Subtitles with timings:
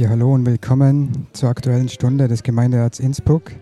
[0.00, 3.52] Ja, hallo und willkommen zur Aktuellen Stunde des Gemeinderats Innsbruck.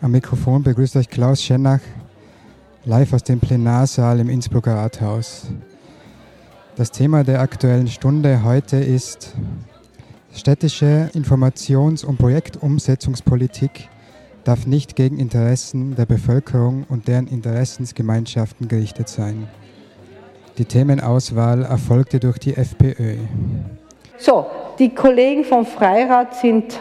[0.00, 1.78] Am Mikrofon begrüßt euch Klaus Schennach,
[2.84, 5.46] live aus dem Plenarsaal im Innsbrucker Rathaus.
[6.74, 9.36] Das Thema der Aktuellen Stunde heute ist
[10.34, 13.88] städtische Informations- und Projektumsetzungspolitik
[14.42, 19.46] darf nicht gegen Interessen der Bevölkerung und deren Interessensgemeinschaften gerichtet sein.
[20.58, 23.18] Die Themenauswahl erfolgte durch die FPÖ.
[24.22, 24.46] So,
[24.78, 26.78] die Kollegen vom Freirat sind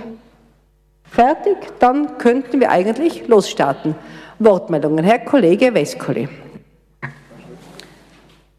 [1.04, 3.96] fertig, dann könnten wir eigentlich losstarten.
[4.38, 5.04] Wortmeldungen.
[5.04, 6.30] Herr Kollege Westkolle.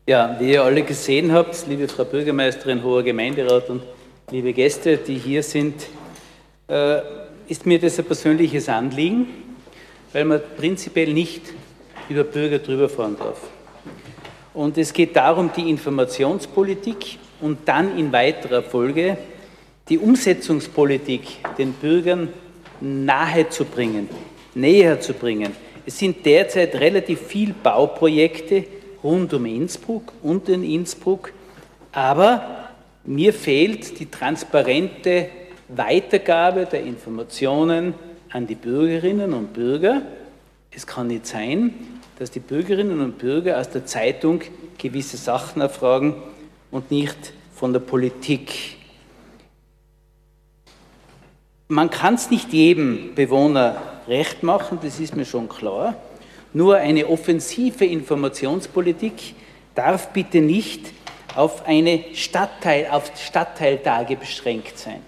[0.05, 3.83] Ja, wie ihr alle gesehen habt, liebe Frau Bürgermeisterin, hoher Gemeinderat und
[4.33, 5.87] liebe Gäste, die hier sind,
[6.67, 7.03] äh,
[7.47, 9.29] ist mir das ein persönliches Anliegen,
[10.13, 11.43] weil man prinzipiell nicht
[12.09, 13.39] über Bürger drüber fahren darf.
[14.53, 19.19] Und es geht darum, die Informationspolitik und dann in weiterer Folge
[19.89, 21.23] die Umsetzungspolitik
[21.59, 22.29] den Bürgern
[22.81, 24.09] nahe zu bringen,
[24.55, 25.53] näher zu bringen.
[25.85, 28.65] Es sind derzeit relativ viele Bauprojekte
[29.03, 31.33] rund um Innsbruck und in Innsbruck,
[31.91, 32.69] aber
[33.05, 35.29] mir fehlt die transparente
[35.69, 37.95] Weitergabe der Informationen
[38.31, 40.03] an die Bürgerinnen und Bürger.
[40.71, 41.75] Es kann nicht sein,
[42.19, 44.43] dass die Bürgerinnen und Bürger aus der Zeitung
[44.79, 46.15] gewisse Sachen erfragen
[46.73, 48.77] und nicht von der Politik.
[51.69, 55.95] Man kann es nicht jedem Bewohner recht machen, das ist mir schon klar.
[56.53, 59.35] Nur eine offensive Informationspolitik
[59.75, 60.93] darf bitte nicht
[61.37, 65.01] auf eine Stadtteil, auf Stadtteiltage beschränkt sein.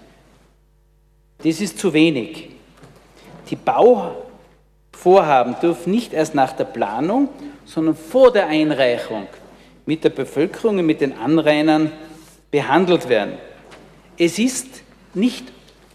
[1.39, 2.49] Das ist zu wenig.
[3.49, 7.29] Die Bauvorhaben dürfen nicht erst nach der Planung,
[7.65, 9.27] sondern vor der Einreichung
[9.85, 11.91] mit der Bevölkerung und mit den Anrainern
[12.51, 13.33] behandelt werden.
[14.17, 14.67] Es ist
[15.13, 15.45] nicht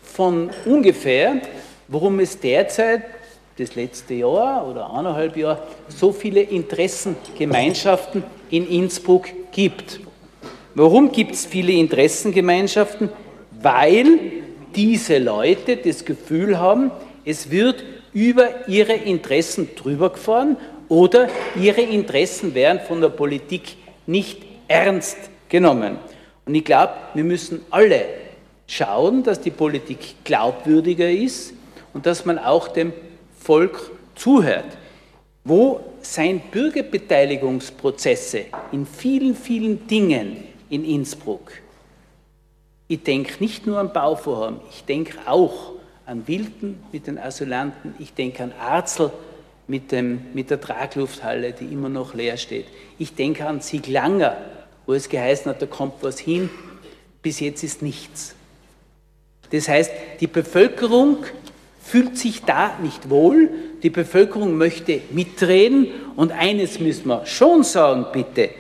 [0.03, 1.41] von ungefähr,
[1.89, 3.03] worum es derzeit
[3.57, 10.01] das letzte Jahr oder eineinhalb Jahr so viele Interessengemeinschaften in Innsbruck gibt.
[10.75, 13.11] Warum gibt es viele Interessengemeinschaften?
[13.61, 14.19] Weil
[14.75, 16.91] diese Leute das Gefühl haben,
[17.25, 20.57] es wird über ihre Interessen drüber gefahren
[20.89, 21.29] oder
[21.61, 23.77] ihre Interessen werden von der Politik
[24.11, 25.17] nicht ernst
[25.49, 25.99] genommen.
[26.45, 28.05] Und ich glaube, wir müssen alle
[28.67, 31.55] schauen, dass die Politik glaubwürdiger ist
[31.93, 32.93] und dass man auch dem
[33.39, 34.77] Volk zuhört.
[35.45, 41.53] Wo sind Bürgerbeteiligungsprozesse in vielen, vielen Dingen in Innsbruck?
[42.89, 45.73] Ich denke nicht nur an Bauvorhaben, ich denke auch
[46.07, 49.13] an Wilden mit den Asylanten, ich denke an Arzel
[49.71, 52.67] mit, dem, mit der Traglufthalle, die immer noch leer steht.
[52.99, 54.37] Ich denke an Sieglanger,
[54.85, 56.51] wo es geheißen hat, da kommt was hin,
[57.23, 58.35] bis jetzt ist nichts.
[59.53, 61.19] Das heißt, die Bevölkerung
[61.81, 63.49] fühlt sich da nicht wohl,
[63.85, 65.87] die Bevölkerung möchte mitreden
[66.17, 68.51] und eines müssen wir schon sagen, bitte,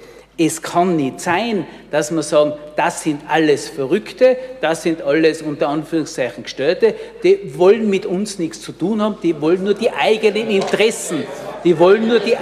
[0.46, 5.68] es kann nicht sein, dass wir sagen, das sind alles Verrückte, das sind alles unter
[5.68, 10.48] Anführungszeichen Gestörte, die wollen mit uns nichts zu tun haben, die wollen nur die eigenen
[10.48, 11.24] Interessen,
[11.62, 12.36] die wollen nur die,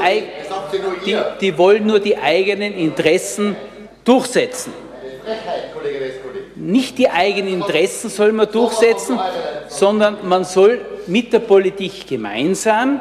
[1.05, 3.57] die, die, wollen nur die eigenen Interessen
[4.05, 4.73] durchsetzen.
[6.55, 9.19] Nicht die eigenen Interessen soll man durchsetzen,
[9.67, 13.01] sondern man soll mit der Politik gemeinsam,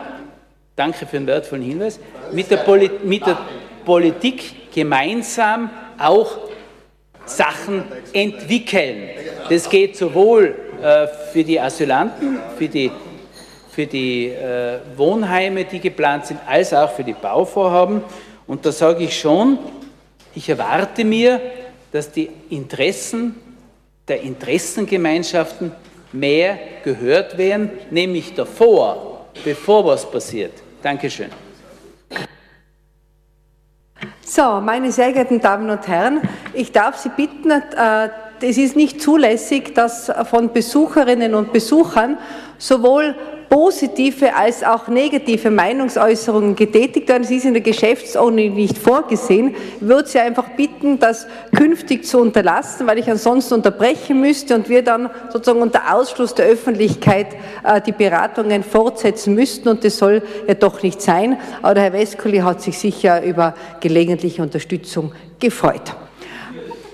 [0.75, 1.99] danke für den wertvollen Hinweis,
[2.31, 3.37] mit der, Poli mit der
[3.87, 6.39] Politik gemeinsam auch
[7.25, 9.09] Sachen entwickeln.
[9.49, 10.53] Das geht sowohl
[10.83, 12.91] äh, für die Asylanten, für die,
[13.71, 18.01] für die äh, Wohnheime, die geplant sind, als auch für die Bauvorhaben.
[18.45, 19.57] Und da sage ich schon,
[20.35, 21.39] ich erwarte mir,
[21.93, 23.35] dass die Interessen
[24.05, 25.71] der Interessengemeinschaften
[26.11, 30.51] mehr gehört werden, nämlich davor, bevor was passiert.
[30.83, 31.46] Dankeschön.
[34.29, 36.19] So, meine sehr geehrten Damen und Herren,
[36.51, 38.09] ich darf Sie bitten, äh,
[38.41, 42.17] es ist nicht zulässig, dass von Besucherinnen und Besuchern
[42.57, 43.15] sowohl
[43.49, 47.23] positive als auch negative Meinungsäußerungen getätigt werden.
[47.23, 49.55] Das ist in der Geschäftsordnung nicht vorgesehen.
[49.79, 54.69] Ich würde Sie einfach bitten, das künftig zu unterlassen, weil ich ansonsten unterbrechen müsste und
[54.69, 57.27] wir dann sozusagen unter Ausschluss der Öffentlichkeit
[57.63, 61.37] äh, die Beratungen fortsetzen müssten und das soll ja doch nicht sein.
[61.61, 65.95] Aber der Herr Westkuli hat sich sicher über gelegentliche Unterstützung gefreut.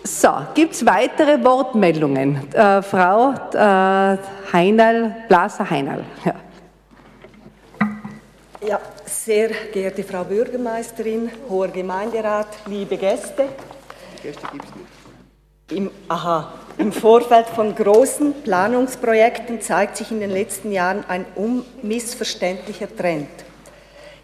[0.06, 2.54] So, gibt es weitere Wortmeldungen?
[2.54, 4.18] Äh, Frau äh,
[4.52, 6.04] Heinal, Blaser Heinal.
[6.26, 6.36] Ja.
[8.68, 13.46] ja, sehr geehrte Frau Bürgermeisterin, hoher Gemeinderat, liebe Gäste.
[14.22, 15.04] Gäste gibt es nicht.
[15.72, 22.94] Im, aha, Im Vorfeld von großen Planungsprojekten zeigt sich in den letzten Jahren ein unmissverständlicher
[22.94, 23.30] Trend.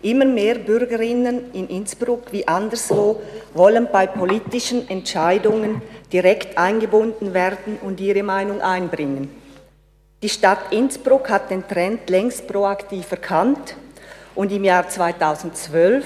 [0.01, 3.21] Immer mehr Bürgerinnen in Innsbruck wie anderswo
[3.53, 5.81] wollen bei politischen Entscheidungen
[6.13, 9.29] direkt eingebunden werden und ihre Meinung einbringen.
[10.21, 13.75] Die Stadt Innsbruck hat den Trend längst proaktiv erkannt
[14.35, 16.05] und im Jahr 2012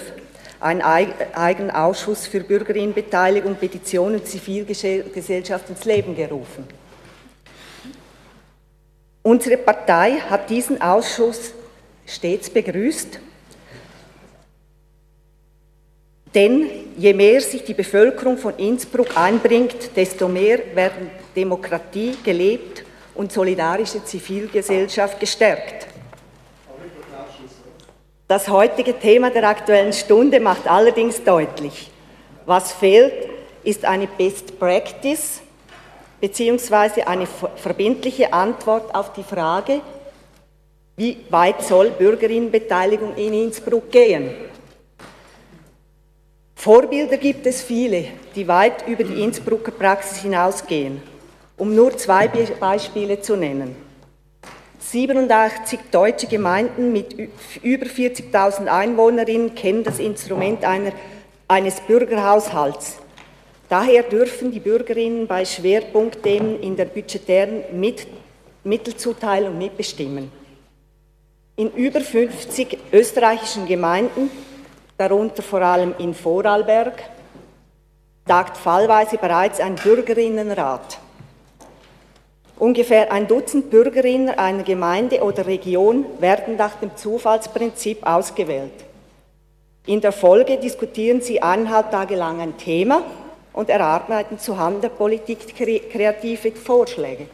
[0.59, 6.65] einen eigenen Ausschuss für Bürgerinnenbeteiligung, Petitionen und Zivilgesellschaft ins Leben gerufen.
[9.21, 11.53] Unsere Partei hat diesen Ausschuss
[12.05, 13.19] stets begrüßt,
[16.33, 22.83] denn je mehr sich die Bevölkerung von Innsbruck einbringt, desto mehr werden Demokratie gelebt
[23.15, 25.87] und solidarische Zivilgesellschaft gestärkt.
[28.27, 31.91] Das heutige Thema der Aktuellen Stunde macht allerdings deutlich,
[32.45, 33.29] was fehlt,
[33.63, 35.41] ist eine Best Practice
[36.19, 39.81] beziehungsweise eine verbindliche Antwort auf die Frage,
[40.95, 44.33] wie weit soll Bürgerinnenbeteiligung in Innsbruck gehen?
[46.63, 48.05] Vorbilder gibt es viele,
[48.37, 51.01] die weit über die Innsbrucker Praxis hinausgehen.
[51.57, 53.75] Um nur zwei Beispiele zu nennen.
[54.79, 57.17] 87 deutsche Gemeinden mit
[57.61, 60.93] über 40.000 Einwohnerinnen kennen das Instrument einer,
[61.49, 62.95] eines Bürgerhaushalts.
[63.67, 68.07] Daher dürfen die Bürgerinnen bei Schwerpunktthemen in der budgetären mit
[68.63, 70.31] Mittelzuteilung mitbestimmen.
[71.57, 74.31] In über 50 österreichischen Gemeinden,
[75.09, 77.03] darunter vor allem in Vorarlberg,
[78.25, 80.99] tagt fallweise bereits ein Bürgerinnenrat.
[82.57, 88.85] Ungefähr ein Dutzend Bürgerinnen einer Gemeinde oder Region werden nach dem Zufallsprinzip ausgewählt.
[89.85, 93.03] In der Folge diskutieren sie eineinhalb Tage lang ein Thema
[93.51, 95.55] und erarbeiten zuhanden der Politik
[95.91, 97.27] kreative Vorschläge.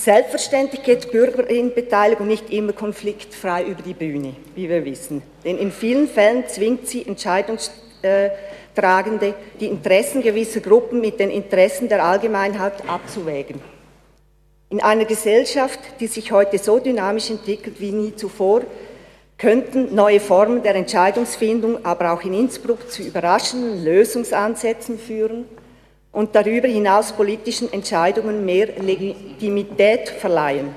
[0.00, 5.20] Selbstverständlich geht Bürgerinnenbeteiligung nicht immer konfliktfrei über die Bühne, wie wir wissen.
[5.44, 7.70] Denn in vielen Fällen zwingt sie Entscheidungs
[8.00, 8.30] äh,
[8.74, 13.60] Tragende, die Interessen gewisser Gruppen mit den Interessen der Allgemeinheit abzuwägen.
[14.70, 18.62] In einer Gesellschaft, die sich heute so dynamisch entwickelt wie nie zuvor,
[19.36, 25.44] könnten neue Formen der Entscheidungsfindung aber auch in Innsbruck zu überraschenden Lösungsansätzen führen
[26.12, 30.74] und darüber hinaus politischen Entscheidungen mehr Legitimität verleihen.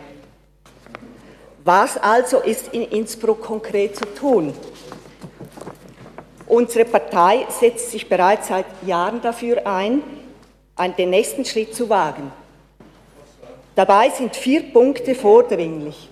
[1.66, 4.54] Was also ist in Innsbruck konkret zu tun?
[6.46, 10.04] Unsere Partei setzt sich bereits seit Jahren dafür ein,
[10.98, 12.32] den nächsten Schritt zu wagen.
[13.76, 16.10] Dabei sind vier Punkte vordringlich.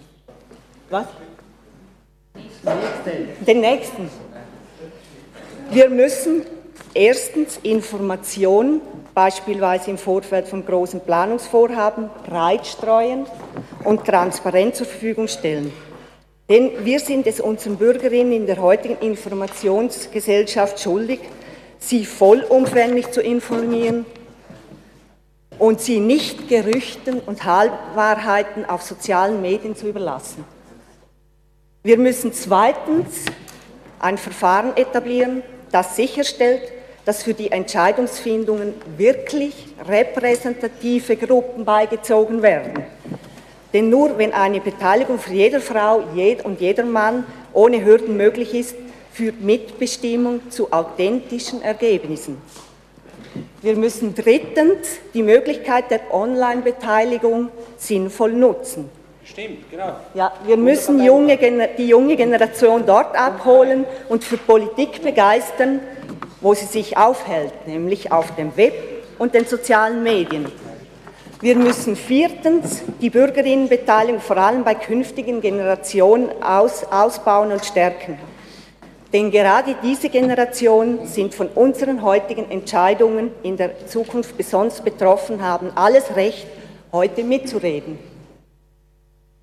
[0.89, 1.05] Was?
[3.45, 4.09] Den nächsten.
[5.69, 6.45] Wir müssen
[6.93, 8.81] erstens Informationen,
[9.13, 13.25] beispielsweise im Vorfeld von großen Planungsvorhaben, breit streuen
[13.83, 15.73] und transparent zur Verfügung stellen.
[16.49, 21.19] Denn wir sind es unseren Bürgerinnen in der heutigen Informationsgesellschaft schuldig,
[21.79, 24.05] sie vollumfänglich zu informieren
[25.57, 30.43] und sie nicht Gerüchten und Halbwahrheiten auf sozialen Medien zu überlassen.
[31.83, 33.25] Wir müssen zweitens
[33.99, 36.61] ein Verfahren etablieren, das sicherstellt,
[37.05, 39.53] dass für die Entscheidungsfindungen wirklich
[39.87, 42.83] repräsentative Gruppen beigezogen werden.
[43.73, 46.03] Denn nur wenn eine Beteiligung für jede Frau
[46.43, 48.75] und jeder Mann ohne Hürden möglich ist,
[49.13, 52.37] führt Mitbestimmung zu authentischen Ergebnissen.
[53.61, 58.89] Wir müssen drittens die Möglichkeit der Online-Beteiligung sinnvoll nutzen.
[59.31, 59.95] Stimmt, genau.
[60.13, 61.37] Ja, wir müssen junge,
[61.77, 65.79] die junge Generation dort abholen und für Politik begeistern,
[66.41, 68.73] wo sie sich aufhält, nämlich auf dem Web
[69.19, 70.51] und den sozialen Medien.
[71.39, 78.19] Wir müssen viertens die Bürgerinnenbeteiligung vor allem bei künftigen Generationen aus, ausbauen und stärken.
[79.13, 85.71] Denn gerade diese Generationen sind von unseren heutigen Entscheidungen in der Zukunft besonders betroffen, haben
[85.75, 86.47] alles Recht,
[86.91, 88.10] heute mitzureden.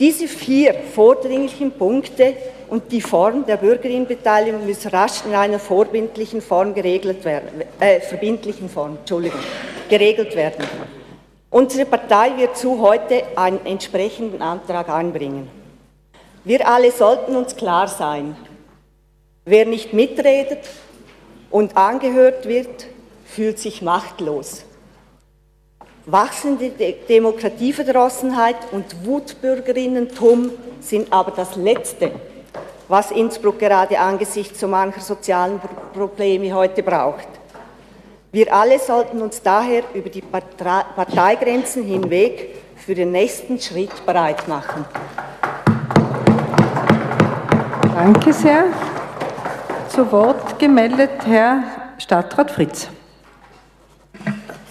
[0.01, 2.37] Diese vier vordringlichen Punkte
[2.71, 8.69] und die Form der Bürgerinnenbeteiligung müssen rasch in einer vorbindlichen Form geregelt werden, äh, verbindlichen
[8.69, 9.41] Form, Entschuldigung,
[9.89, 10.65] geregelt werden.
[11.51, 15.51] Unsere Partei wird zu heute einen entsprechenden Antrag einbringen.
[16.45, 18.37] Wir alle sollten uns klar sein,
[19.45, 20.61] wer nicht mitredet
[21.51, 22.87] und angehört wird,
[23.25, 24.65] fühlt sich machtlos.
[26.11, 32.13] Wachsende Demokratieverdrossenheit und Wutbürgerinnentum sind aber das Letzte,
[32.89, 35.61] was Innsbruck gerade angesichts so mancher sozialen
[35.93, 37.29] Probleme heute braucht.
[38.33, 44.87] Wir alle sollten uns daher über die Parteigrenzen hinweg für den nächsten Schritt bereit machen.
[47.95, 48.65] Danke sehr.
[49.91, 51.65] Zu Wort gemeldet Herr
[51.99, 52.89] Stadtrat Fritz.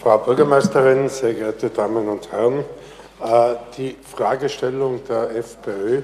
[0.07, 6.01] Frau Bürgermeisterin, sehr geehrte Damen und Herren, äh, die Fragestellung der FPÖ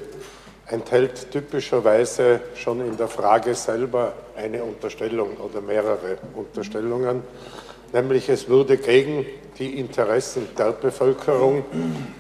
[0.68, 7.24] enthält typischerweise schon in der Frage selber eine Unterstellung oder mehrere Unterstellungen,
[7.94, 9.26] nämlich es würde gegen
[9.58, 11.64] die Interessen der Bevölkerung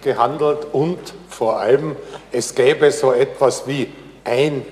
[0.02, 1.98] gehandelt und vor allem
[2.32, 3.92] es gäbe so etwas wie
[4.24, 4.66] ein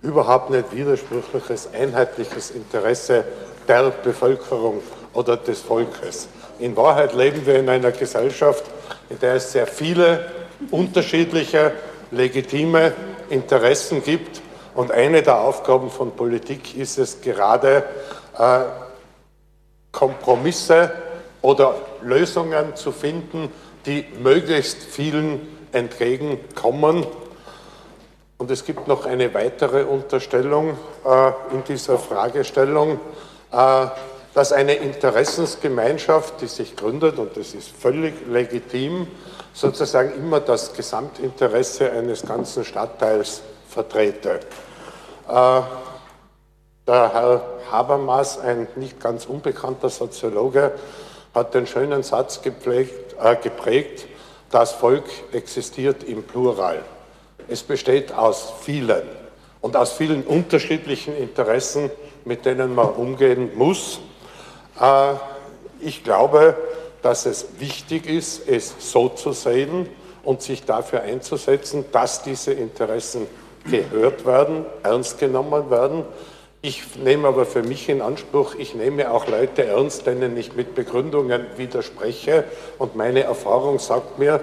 [0.00, 3.24] überhaupt nicht widersprüchliches, einheitliches Interesse
[3.68, 4.80] der Bevölkerung
[5.14, 6.28] oder des Volkes.
[6.58, 8.64] In Wahrheit leben wir in einer Gesellschaft,
[9.08, 10.30] in der es sehr viele
[10.70, 11.72] unterschiedliche,
[12.10, 12.92] legitime
[13.30, 14.40] Interessen gibt.
[14.74, 17.84] Und eine der Aufgaben von Politik ist es gerade,
[18.38, 18.60] äh,
[19.92, 20.92] Kompromisse
[21.42, 23.50] oder Lösungen zu finden,
[23.86, 27.06] die möglichst vielen entgegenkommen.
[28.38, 32.98] Und es gibt noch eine weitere Unterstellung äh, in dieser Fragestellung.
[33.52, 33.86] Äh,
[34.34, 39.06] dass eine Interessensgemeinschaft, die sich gründet, und das ist völlig legitim,
[39.52, 44.40] sozusagen immer das Gesamtinteresse eines ganzen Stadtteils vertrete.
[45.28, 45.60] Äh,
[46.86, 50.72] der Herr Habermas, ein nicht ganz unbekannter Soziologe,
[51.32, 54.06] hat den schönen Satz gepflegt, äh, geprägt,
[54.50, 56.82] das Volk existiert im Plural.
[57.48, 59.02] Es besteht aus vielen
[59.60, 61.90] und aus vielen unterschiedlichen Interessen,
[62.24, 64.00] mit denen man umgehen muss.
[64.80, 65.14] Äh,
[65.80, 66.56] ich glaube,
[67.02, 69.88] dass es wichtig ist, es so zu sehen
[70.22, 73.26] und sich dafür einzusetzen, dass diese Interessen
[73.70, 76.04] gehört werden, ernst genommen werden.
[76.62, 80.74] Ich nehme aber für mich in Anspruch, ich nehme auch Leute ernst, denen ich mit
[80.74, 82.44] Begründungen widerspreche.
[82.78, 84.40] Und meine Erfahrung sagt mir,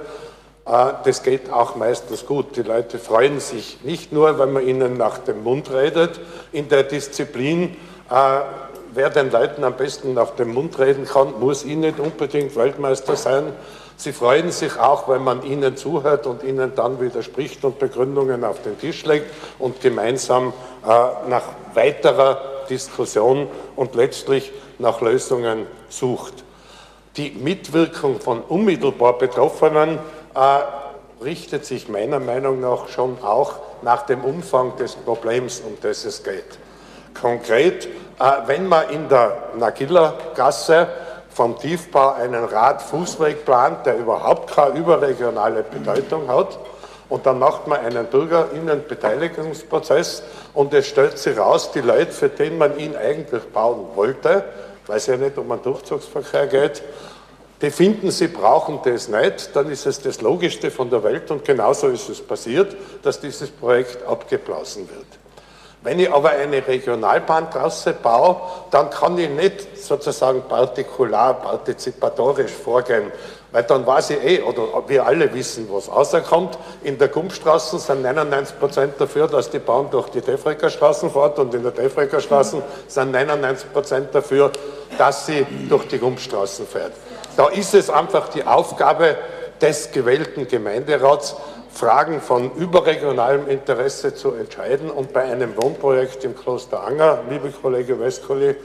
[0.67, 2.55] äh, das geht auch meistens gut.
[2.57, 6.19] Die Leute freuen sich nicht nur, wenn man ihnen nach dem Mund redet
[6.51, 7.75] in der Disziplin,
[8.11, 8.41] äh,
[8.93, 13.15] wer den Leuten am besten nach dem Mund reden kann, muss ihn nicht unbedingt Weltmeister
[13.15, 13.53] sein.
[13.97, 18.61] Sie freuen sich auch, wenn man ihnen zuhört und ihnen dann widerspricht und Begründungen auf
[18.61, 19.27] den Tisch legt
[19.59, 20.87] und gemeinsam äh,
[21.29, 21.43] nach
[21.73, 26.43] weiterer Diskussion und letztlich nach Lösungen sucht.
[27.17, 29.99] Die Mitwirkung von unmittelbar Betroffenen
[30.33, 36.05] äh, richtet sich meiner Meinung nach schon auch nach dem Umfang des Problems, um das
[36.05, 36.60] es geht.
[37.21, 37.87] Konkret
[38.21, 40.87] äh, wenn man in der Nagilla-Gasse
[41.31, 46.59] vom Tiefbau einen Radfußweg plant, der überhaupt keine überregionale Bedeutung hat,
[47.09, 50.21] und dann macht man einen Bürgerinnenbeteiligungsprozess
[50.53, 54.43] und es stellt sich raus, die Leute, für den man ihn eigentlich bauen wollte,
[54.85, 56.83] weil es ja nicht um einen Durchzugsverkehr geht,
[57.61, 61.43] die finden, sie brauchen das nicht, dann ist es das Logischste von der Welt und
[61.43, 65.07] genauso ist es passiert, dass dieses Projekt abgeblasen wird.
[65.83, 68.35] Wenn ich aber eine Regionalbahntrasse baue,
[68.69, 73.11] dann kann ich nicht sozusagen partikular, partizipatorisch vorgehen,
[73.51, 76.59] weil dann weiß ich eh, oder wir alle wissen, was rauskommt.
[76.83, 81.39] In der Gumpstraße sind 99 Prozent dafür, dass die Bahn durch die Defrecker Straßen fährt
[81.39, 84.51] und in der Defrecker Straßen sind 99 Prozent dafür,
[84.99, 86.93] dass sie durch die Gumpstraßen fährt.
[87.35, 89.15] Da ist es einfach die Aufgabe
[89.59, 91.35] des gewählten Gemeinderats,
[91.73, 94.89] Fragen von überregionalem Interesse zu entscheiden.
[94.89, 98.55] Und bei einem Wohnprojekt im Kloster Anger, liebe Kollege Westkolle,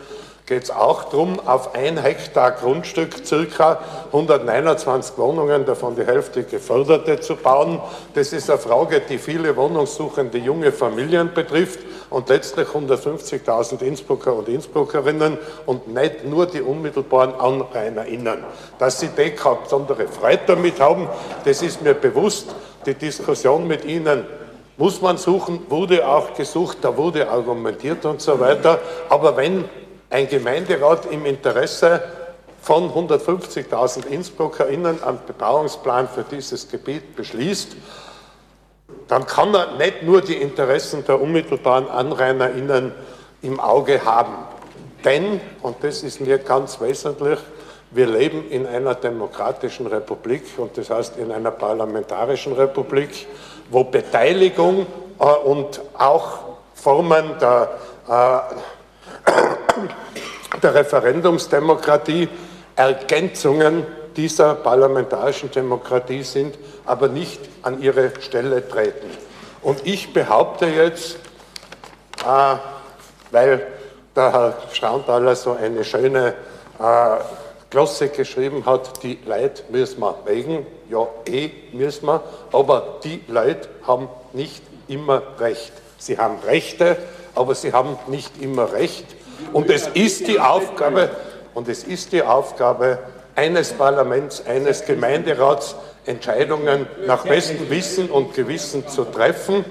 [0.47, 3.81] geht es auch darum, auf ein Hektar Grundstück circa
[4.13, 7.81] 129 Wohnungen, davon die Hälfte geförderte, zu bauen.
[8.15, 14.49] Das ist eine Frage, die viele wohnungssuchende junge Familien betrifft und letztlich 150.000 Innsbrucker und
[14.49, 15.37] Innsbruckerinnen
[15.67, 18.45] und nicht nur die unmittelbaren AnrainerInnen.
[18.79, 21.09] Dass sie besondere Freude damit haben,
[21.45, 22.55] das ist mir bewusst.
[22.87, 24.25] Die Diskussion mit Ihnen
[24.77, 28.79] muss man suchen, wurde auch gesucht, da wurde argumentiert und so weiter.
[29.09, 29.65] Aber wenn
[30.11, 32.03] ein Gemeinderat im Interesse
[32.61, 37.77] von 150.000 InnsbruckerInnen einen Bebauungsplan für dieses Gebiet beschließt,
[39.09, 42.93] dann kann er nicht nur die Interessen der unmittelbaren AnrainerInnen
[43.43, 44.35] im Auge haben.
[45.05, 47.39] Denn, und das ist mir ganz wesentlich,
[47.93, 53.27] wir leben in einer demokratischen Republik und das heißt in einer parlamentarischen Republik,
[53.71, 54.87] wo Beteiligung
[55.21, 56.41] äh, und auch
[56.75, 57.71] Formen der,
[58.09, 58.55] äh,
[60.63, 62.29] der Referendumsdemokratie
[62.75, 69.11] Ergänzungen dieser parlamentarischen Demokratie sind, aber nicht an ihre Stelle treten.
[69.63, 71.17] Und ich behaupte jetzt,
[72.25, 72.57] äh,
[73.31, 73.67] weil
[74.15, 76.35] der Herr Stauntaler so eine schöne
[76.79, 77.17] äh,
[77.71, 83.69] Glosse geschrieben hat, die Leute müssen wir wegen, ja, eh müssen wir, aber die Leute
[83.87, 85.73] haben nicht immer Recht.
[85.99, 86.97] Sie haben Rechte,
[87.37, 89.05] aber sie haben nicht immer Recht.
[89.53, 91.11] Und es ist die Aufgabe,
[91.55, 92.99] und es ist die Aufgabe
[93.35, 95.77] eines Parlaments, eines Gemeinderats,
[96.07, 99.65] Entscheidungen nach bestem Wissen und Gewissen zu treffen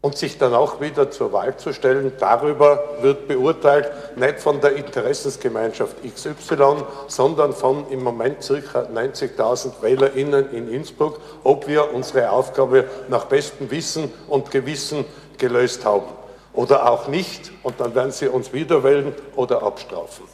[0.00, 2.12] und sich dann auch wieder zur Wahl zu stellen.
[2.18, 8.80] Darüber wird beurteilt, nicht von der Interessensgemeinschaft XY, sondern von im Moment ca.
[8.80, 15.04] 90.000 WählerInnen in Innsbruck, ob wir unsere Aufgabe nach bestem Wissen und Gewissen
[15.36, 16.19] gelöst haben
[16.60, 17.50] oder auch nicht.
[17.62, 20.26] Und dann werden sie uns wieder wählen oder abstrafen.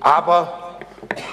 [0.00, 0.76] Aber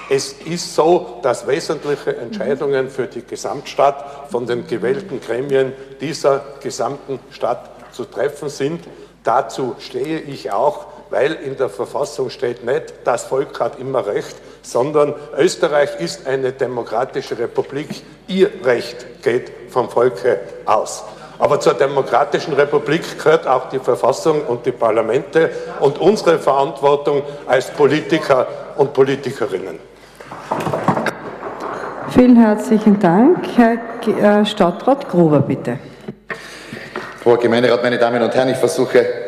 [0.08, 7.20] es ist so, dass wesentliche Entscheidungen für die Gesamtstadt von den gewählten Gremien dieser gesamten
[7.30, 8.84] Stadt zu treffen sind.
[9.22, 14.36] Dazu stehe ich auch, weil in der Verfassung steht nicht, das Volk hat immer Recht,
[14.62, 18.02] sondern Österreich ist eine demokratische Republik.
[18.26, 21.04] Ihr Recht geht vom Volke aus.
[21.38, 27.70] Aber zur demokratischen Republik gehört auch die Verfassung und die Parlamente und unsere Verantwortung als
[27.70, 29.78] Politiker und Politikerinnen.
[32.10, 33.46] Vielen herzlichen Dank.
[33.56, 35.78] Herr äh, Stadtrat Gruber, bitte.
[37.22, 39.27] Frau Gemeinderat, meine Damen und Herren, ich versuche,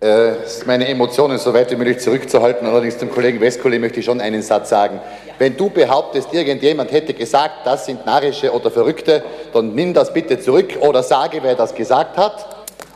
[0.00, 2.66] äh, meine Emotionen so weit wie möglich zurückzuhalten.
[2.68, 5.00] Allerdings zum Kollegen Westkohle möchte ich schon einen Satz sagen.
[5.38, 10.38] Wenn du behauptest, irgendjemand hätte gesagt, das sind Narische oder Verrückte, dann nimm das bitte
[10.38, 12.46] zurück oder sage, wer das gesagt hat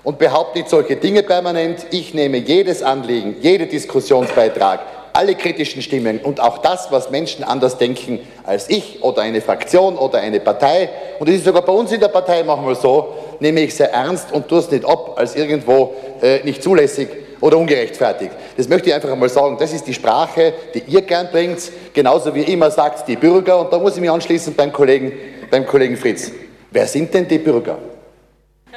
[0.05, 1.87] und behaupte nicht solche Dinge permanent.
[1.91, 4.81] Ich nehme jedes Anliegen, jeden Diskussionsbeitrag,
[5.13, 9.97] alle kritischen Stimmen und auch das, was Menschen anders denken als ich oder eine Fraktion
[9.97, 13.61] oder eine Partei, und es ist sogar bei uns in der Partei manchmal so, nehme
[13.61, 17.09] ich sehr ernst und tue es nicht ab als irgendwo äh, nicht zulässig
[17.41, 18.31] oder ungerechtfertigt.
[18.57, 19.57] Das möchte ich einfach einmal sagen.
[19.59, 21.59] Das ist die Sprache, die ihr gern bringt,
[21.93, 23.61] genauso wie immer sagt die Bürger.
[23.61, 25.13] Und da muss ich mich anschließen beim Kollegen,
[25.51, 26.31] beim Kollegen Fritz.
[26.71, 27.79] Wer sind denn die Bürger?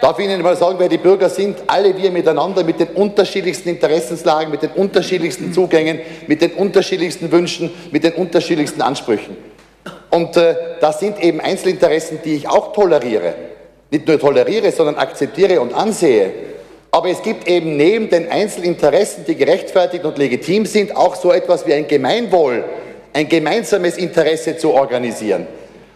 [0.02, 1.58] Darf ich Ihnen mal sagen, wer die Bürger sind?
[1.68, 7.72] Alle wir miteinander mit den unterschiedlichsten Interessenslagen, mit den unterschiedlichsten Zugängen, mit den unterschiedlichsten Wünschen,
[7.92, 9.38] mit den unterschiedlichsten Ansprüchen.
[10.10, 13.36] Und äh, das sind eben Einzelinteressen, die ich auch toleriere.
[13.92, 16.32] Nicht nur toleriere, sondern akzeptiere und ansehe.
[16.92, 21.68] Aber es gibt eben neben den Einzelinteressen, die gerechtfertigt und legitim sind, auch so etwas
[21.68, 22.64] wie ein Gemeinwohl,
[23.14, 25.48] ein gemeinsames Interesse zu organisieren.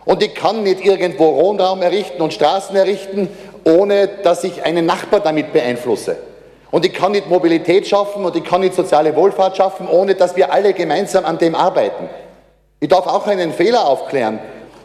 [0.06, 3.30] Und ich kann nicht irgendwo Wohnraum errichten und Straßen errichten
[3.64, 6.18] ohne dass ich einen Nachbar damit beeinflusse.
[6.72, 10.36] Und ich kann nicht Mobilität schaffen und ich kann nicht soziale Wohlfahrt schaffen, ohne dass
[10.36, 12.10] wir alle gemeinsam an dem arbeiten.
[12.80, 14.40] Ich darf auch einen Fehler aufklären.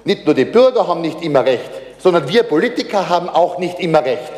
[0.05, 1.71] Nicht nur die Bürger haben nicht immer recht,
[2.05, 4.31] sondern wir Politiker haben auch nicht immer recht.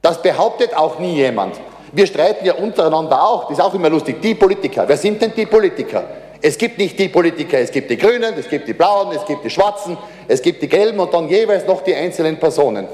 [0.00, 1.60] Das behauptet auch nie jemand.
[1.92, 4.84] Wir streiten ja untereinander auch, das ist auch immer lustig, die Politiker.
[4.88, 6.04] Wer sind denn die Politiker?
[6.40, 9.44] Es gibt nicht die Politiker, es gibt die Grünen, es gibt die Blauen, es gibt
[9.44, 12.88] die Schwarzen, es gibt die Gelben und dann jeweils noch die einzelnen Personen.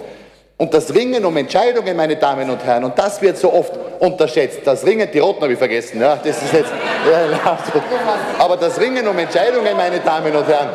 [0.61, 4.59] Und das Ringen um Entscheidungen, meine Damen und Herren, und das wird so oft unterschätzt.
[4.65, 6.73] Das Ringen, die Roten habe ich vergessen, ja, das ist jetzt,
[7.09, 7.59] ja,
[8.41, 10.71] aber das Ringen um Entscheidungen, meine Damen und Herren,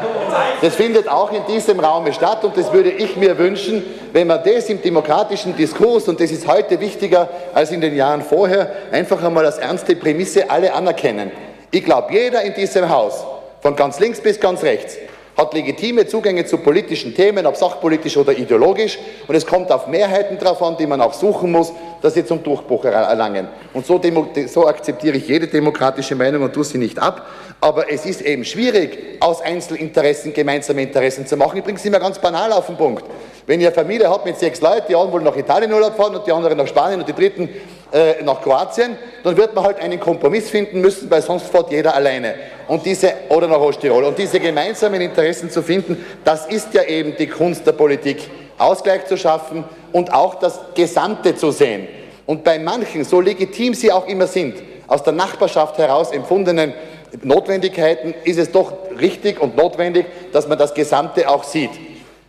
[0.62, 4.42] das findet auch in diesem Raum statt und das würde ich mir wünschen, wenn man
[4.42, 9.22] das im demokratischen Diskurs, und das ist heute wichtiger als in den Jahren vorher, einfach
[9.22, 11.30] einmal als ernste Prämisse alle anerkennen.
[11.72, 13.26] Ich glaube, jeder in diesem Haus,
[13.62, 14.98] von ganz links bis ganz rechts,
[15.38, 19.00] hat legitime Zugänge zu politischen Themen, ob sachpolitisch oder ideologisch.
[19.28, 22.44] Und es kommt auf Mehrheiten drauf an, die man auch suchen muss, dass sie zum
[22.44, 23.48] Durchbruch erlangen.
[23.74, 24.00] Und so,
[24.48, 27.26] so akzeptiere ich jede demokratische Meinung und tue sie nicht ab.
[27.62, 31.58] Aber es ist eben schwierig, aus Einzelinteressen gemeinsame Interessen zu machen.
[31.58, 33.06] Ich bringe es immer ganz banal auf den Punkt.
[33.48, 36.28] Wenn ihr Familie habt mit sechs Leuten, die einen wollen nach Italien Urlaub fahren und
[36.28, 37.50] die anderen nach Spanien und die dritten
[37.94, 41.96] äh, nach Kroatien, dann wird man halt einen Kompromiss finden müssen, weil sonst fährt jeder
[41.96, 42.34] alleine.
[42.68, 44.04] Und diese, oder nach Osttirol.
[44.04, 49.06] Und diese gemeinsamen Interessen zu finden, das ist ja eben die Kunst der Politik, Ausgleich
[49.06, 51.88] zu schaffen und auch das Gesamte zu sehen.
[52.26, 54.56] Und bei manchen, so legitim sie auch immer sind,
[54.88, 56.74] aus der Nachbarschaft heraus empfundenen
[57.22, 61.70] Notwendigkeiten ist es doch richtig und notwendig, dass man das Gesamte auch sieht.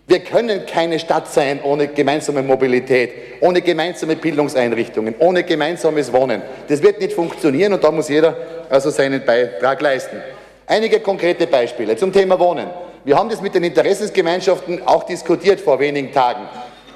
[0.06, 6.42] Wir können keine Stadt sein ohne gemeinsame Mobilität, ohne gemeinsame Bildungseinrichtungen, ohne gemeinsames Wohnen.
[6.68, 8.36] Das wird nicht funktionieren und da muss jeder
[8.68, 10.20] also seinen Beitrag leisten.
[10.66, 12.66] Einige konkrete Beispiele zum Thema Wohnen.
[13.04, 16.48] Wir haben das mit den Interessensgemeinschaften auch diskutiert vor wenigen Tagen.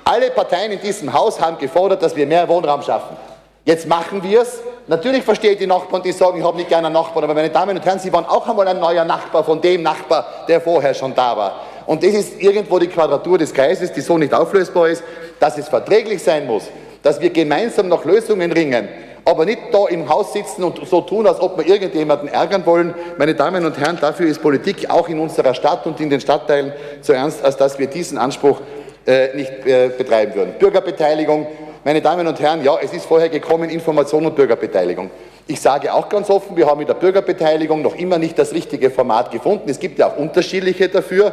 [0.05, 3.17] Alle Parteien in diesem Haus haben gefordert, dass wir mehr Wohnraum schaffen.
[3.65, 4.61] Jetzt machen wir es.
[4.87, 7.51] Natürlich verstehe ich die Nachbarn, die sagen, ich habe nicht gerne einen Nachbarn, aber meine
[7.51, 10.93] Damen und Herren, Sie waren auch einmal ein neuer Nachbar von dem Nachbar, der vorher
[10.95, 11.61] schon da war.
[11.89, 15.03] Und das ist irgendwo die Quadratur des Kreises, die so nicht auflösbar ist,
[15.41, 16.65] dass es verträglich sein muss,
[17.03, 18.87] dass wir gemeinsam nach Lösungen ringen,
[19.25, 22.95] aber nicht da im Haus sitzen und so tun, als ob wir irgendjemanden ärgern wollen.
[23.17, 26.75] Meine Damen und Herren, dafür ist Politik auch in unserer Stadt und in den Stadtteilen
[27.01, 28.61] zu ernst, als dass wir diesen Anspruch
[29.07, 30.57] äh, nicht äh, betreiben würden.
[30.59, 31.47] Bürgerbeteiligung,
[31.85, 35.09] meine Damen und Herren, ja, es ist vorher gekommen, Information und Bürgerbeteiligung.
[35.47, 38.91] Ich sage auch ganz offen, wir haben mit der Bürgerbeteiligung noch immer nicht das richtige
[38.91, 39.71] Format gefunden.
[39.71, 41.33] Es gibt ja auch unterschiedliche dafür.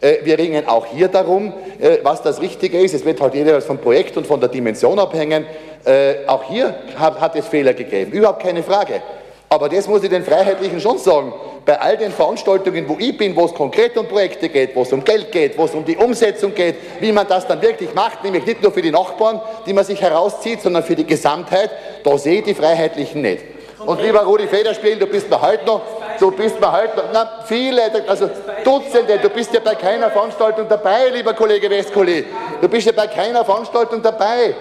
[0.00, 2.94] Äh, wir ringen auch hier darum, äh, was das Richtige ist.
[2.94, 5.46] Es wird halt jeweils vom Projekt und von der Dimension abhängen.
[5.84, 9.02] Äh, auch hier hat es Fehler gegeben, überhaupt keine Frage.
[9.48, 11.32] Aber das muss ich den Freiheitlichen schon sagen.
[11.64, 14.92] Bei all den Veranstaltungen, wo ich bin, wo es konkret um Projekte geht, wo es
[14.92, 18.24] um Geld geht, wo es um die Umsetzung geht, wie man das dann wirklich macht,
[18.24, 21.70] nämlich nicht nur für die Nachbarn, die man sich herauszieht, sondern für die Gesamtheit,
[22.02, 23.44] da sehe ich die Freiheitlichen nicht.
[23.86, 25.82] Und lieber Rudi Federspiel, du bist mir heute noch,
[26.18, 28.30] du bist mir heute noch, na, viele, also
[28.64, 32.24] Dutzende, du bist ja bei keiner Veranstaltung dabei, lieber Kollege Westkoli.
[32.60, 34.54] Du bist ja bei keiner Veranstaltung dabei.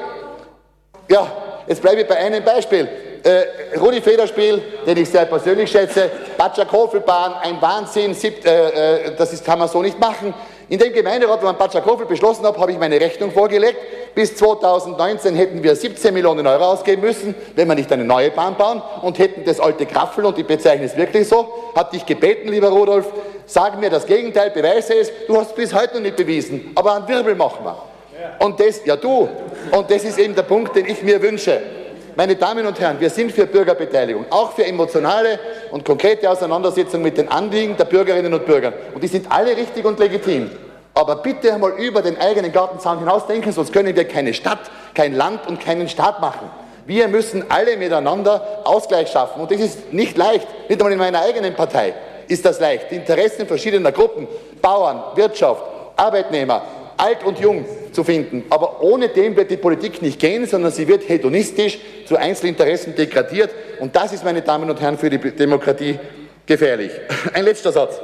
[1.10, 1.28] Ja,
[1.68, 2.88] jetzt bleibe ich bei einem Beispiel.
[3.24, 9.16] Äh, Rudi Federspiel, den ich sehr persönlich schätze, Batscher Kofelbahn, ein Wahnsinn, sieb, äh, äh,
[9.16, 10.34] das ist, kann man so nicht machen.
[10.74, 13.78] In dem Gemeinderat, wo man Batschakofel beschlossen hat, habe ich meine Rechnung vorgelegt.
[14.16, 18.58] Bis 2019 hätten wir 17 Millionen Euro ausgeben müssen, wenn wir nicht eine neue Bahn
[18.58, 22.50] bauen und hätten das alte Kraffel, und ich bezeichne es wirklich so, habe dich gebeten,
[22.50, 23.06] lieber Rudolf,
[23.46, 26.96] sag mir das Gegenteil, beweise es, du hast es bis heute noch nicht bewiesen, aber
[26.96, 27.78] einen Wirbel machen wir.
[28.40, 29.30] Und das, ja du,
[29.70, 31.62] und das ist eben der Punkt, den ich mir wünsche.
[32.16, 37.20] Meine Damen und Herren, wir sind für Bürgerbeteiligung, auch für emotionale und konkrete Auseinandersetzungen mit
[37.20, 38.74] den Anliegen der Bürgerinnen und Bürger.
[38.96, 40.50] Und die sind alle richtig und legitim.
[40.94, 45.48] Aber bitte einmal über den eigenen Gartenzaun hinausdenken, sonst können wir keine Stadt, kein Land
[45.48, 46.50] und keinen Staat machen.
[46.86, 49.42] Wir müssen alle miteinander Ausgleich schaffen.
[49.42, 51.94] Und das ist nicht leicht, nicht einmal in meiner eigenen Partei
[52.28, 52.92] ist das leicht.
[52.92, 54.28] Die Interessen verschiedener Gruppen,
[54.62, 55.64] Bauern, Wirtschaft,
[55.96, 56.64] Arbeitnehmer,
[56.98, 58.44] alt und jung zu finden.
[58.50, 63.52] Aber ohne dem wird die Politik nicht gehen, sondern sie wird hedonistisch zu Einzelinteressen degradiert.
[63.80, 66.00] Und das ist, meine Damen und Herren, für die Demokratie
[66.46, 66.92] gefährlich.
[67.34, 68.00] Ein letzter Satz.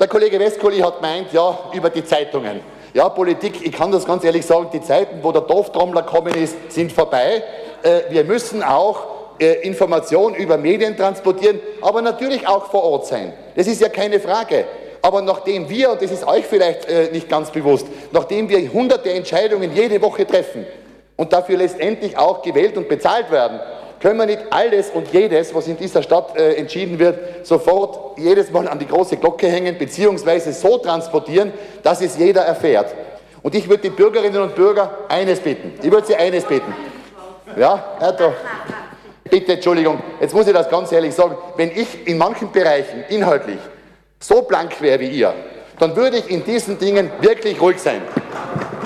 [0.00, 2.60] Der Kollege Westkoli hat meint, ja, über die Zeitungen.
[2.94, 6.56] Ja, Politik, ich kann das ganz ehrlich sagen, die Zeiten, wo der Dorftrommler gekommen ist,
[6.72, 7.44] sind vorbei.
[7.84, 9.06] Äh, wir müssen auch
[9.38, 13.34] äh, Informationen über Medien transportieren, aber natürlich auch vor Ort sein.
[13.54, 14.64] Das ist ja keine Frage.
[15.00, 19.12] Aber nachdem wir, und das ist euch vielleicht äh, nicht ganz bewusst, nachdem wir hunderte
[19.12, 20.66] Entscheidungen jede Woche treffen
[21.14, 23.60] und dafür letztendlich auch gewählt und bezahlt werden,
[24.04, 28.50] können wir nicht alles und jedes, was in dieser Stadt äh, entschieden wird, sofort jedes
[28.50, 32.94] Mal an die große Glocke hängen, beziehungsweise so transportieren, dass es jeder erfährt.
[33.42, 35.72] Und ich würde die Bürgerinnen und Bürger eines bitten.
[35.82, 36.74] Ich würde sie eines bitten.
[37.56, 38.34] Ja, Herr doch.
[39.30, 41.38] Bitte, Entschuldigung, jetzt muss ich das ganz ehrlich sagen.
[41.56, 43.58] Wenn ich in manchen Bereichen inhaltlich
[44.20, 45.32] so blank wäre wie ihr,
[45.78, 48.02] dann würde ich in diesen Dingen wirklich ruhig sein.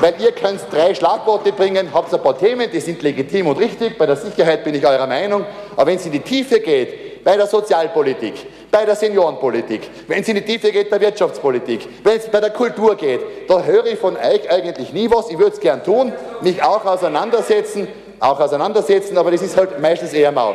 [0.01, 3.99] Weil ihr könnt drei Schlagworte bringen, habt ein paar Themen, die sind legitim und richtig,
[3.99, 7.37] bei der Sicherheit bin ich eurer Meinung, aber wenn es in die Tiefe geht, bei
[7.37, 8.35] der Sozialpolitik,
[8.71, 12.51] bei der Seniorenpolitik, wenn es in die Tiefe geht bei Wirtschaftspolitik, wenn es bei der
[12.51, 15.31] Kultur geht, da höre ich von euch eigentlich nie was.
[15.31, 17.89] Ich würde es gern tun, mich auch auseinandersetzen,
[18.21, 20.55] auch auseinandersetzen, aber das ist halt meistens eher mau.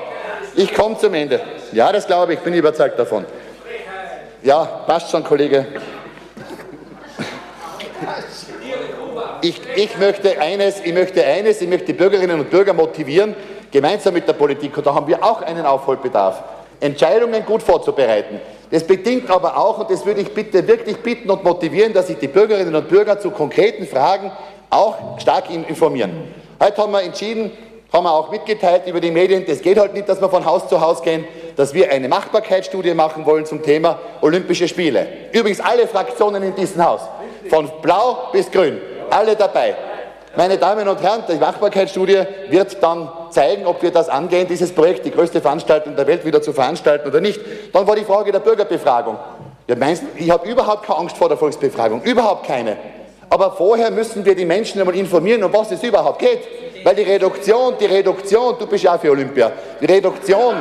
[0.55, 1.41] Ich komme zum Ende.
[1.73, 3.25] Ja, das glaube ich, bin überzeugt davon.
[4.41, 5.65] Ja, passt schon, Kollege.
[9.43, 13.35] Ich, ich, möchte eines, ich möchte eines, ich möchte die Bürgerinnen und Bürger motivieren,
[13.69, 16.41] gemeinsam mit der Politik, und da haben wir auch einen Aufholbedarf,
[16.79, 18.39] Entscheidungen gut vorzubereiten.
[18.71, 22.17] Das bedingt aber auch, und das würde ich bitte wirklich bitten und motivieren, dass sich
[22.19, 24.31] die Bürgerinnen und Bürger zu konkreten Fragen
[24.69, 26.33] auch stark informieren.
[26.61, 27.51] Heute haben wir entschieden,
[27.91, 30.69] haben wir auch mitgeteilt über die Medien, das geht halt nicht, dass wir von Haus
[30.69, 31.25] zu Haus gehen,
[31.57, 35.05] dass wir eine Machbarkeitsstudie machen wollen zum Thema Olympische Spiele.
[35.33, 37.01] Übrigens alle Fraktionen in diesem Haus,
[37.49, 38.79] von blau bis grün,
[39.09, 39.75] alle dabei.
[40.35, 45.05] Meine Damen und Herren, die Machbarkeitsstudie wird dann zeigen, ob wir das angehen, dieses Projekt,
[45.05, 47.39] die größte Veranstaltung der Welt wieder zu veranstalten oder nicht.
[47.71, 49.17] Dann war die Frage der Bürgerbefragung.
[49.67, 52.77] Ja, meinst, ich habe überhaupt keine Angst vor der Volksbefragung, überhaupt keine.
[53.29, 56.39] Aber vorher müssen wir die Menschen einmal informieren, um was es überhaupt geht.
[56.83, 60.55] Weil die Reduktion, die Reduktion, du bist ja auch für Olympia, die Reduktion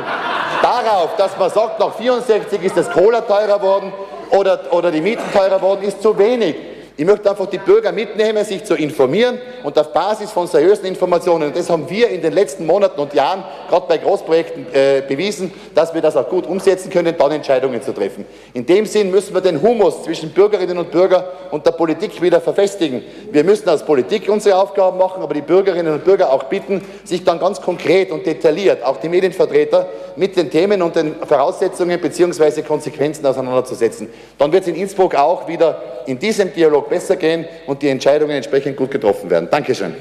[0.61, 3.91] darauf, dass man sagt, nach 64 ist das Cola teurer worden
[4.29, 6.72] oder, oder die Mieten teurer worden, ist zu wenig.
[6.95, 11.47] Ich möchte einfach die Bürger mitnehmen, sich zu informieren und auf Basis von seriösen Informationen,
[11.47, 15.51] und das haben wir in den letzten Monaten und Jahren, gerade bei Großprojekten, äh, bewiesen,
[15.73, 18.25] dass wir das auch gut umsetzen können, dann Entscheidungen zu treffen.
[18.53, 22.39] In dem Sinn müssen wir den Humus zwischen Bürgerinnen und Bürgern und der Politik wieder
[22.39, 23.01] verfestigen.
[23.31, 27.23] Wir müssen als Politik unsere Aufgaben machen, aber die Bürgerinnen und Bürger auch bitten, sich
[27.23, 32.61] dann ganz konkret und detailliert, auch die Medienvertreter, mit den Themen und den Voraussetzungen bzw.
[32.61, 34.09] Konsequenzen auseinanderzusetzen.
[34.37, 38.35] Dann wird es in Innsbruck auch wieder in diesem Dialog besser gehen und die Entscheidungen
[38.35, 39.47] entsprechend gut getroffen werden.
[39.49, 39.95] Dankeschön.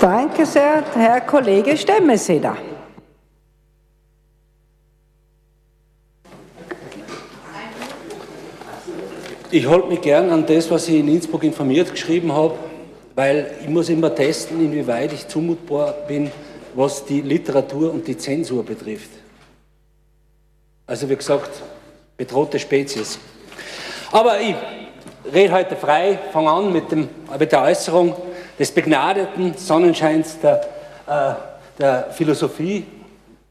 [0.00, 2.56] Danke sehr, Herr Kollege Stemmeseder.
[9.54, 12.54] Ich halte mich gern an das, was ich in Innsbruck informiert geschrieben habe,
[13.14, 16.30] weil ich muss immer testen, inwieweit ich zumutbar bin,
[16.74, 19.10] was die Literatur und die Zensur betrifft.
[20.86, 21.50] Also wie gesagt,
[22.16, 23.18] bedrohte Spezies.
[24.12, 24.54] Aber ich
[25.32, 28.14] rede heute frei, fange an mit, dem, mit der Äußerung
[28.58, 30.60] des begnadeten Sonnenscheins der,
[31.06, 31.32] äh,
[31.78, 32.84] der Philosophie,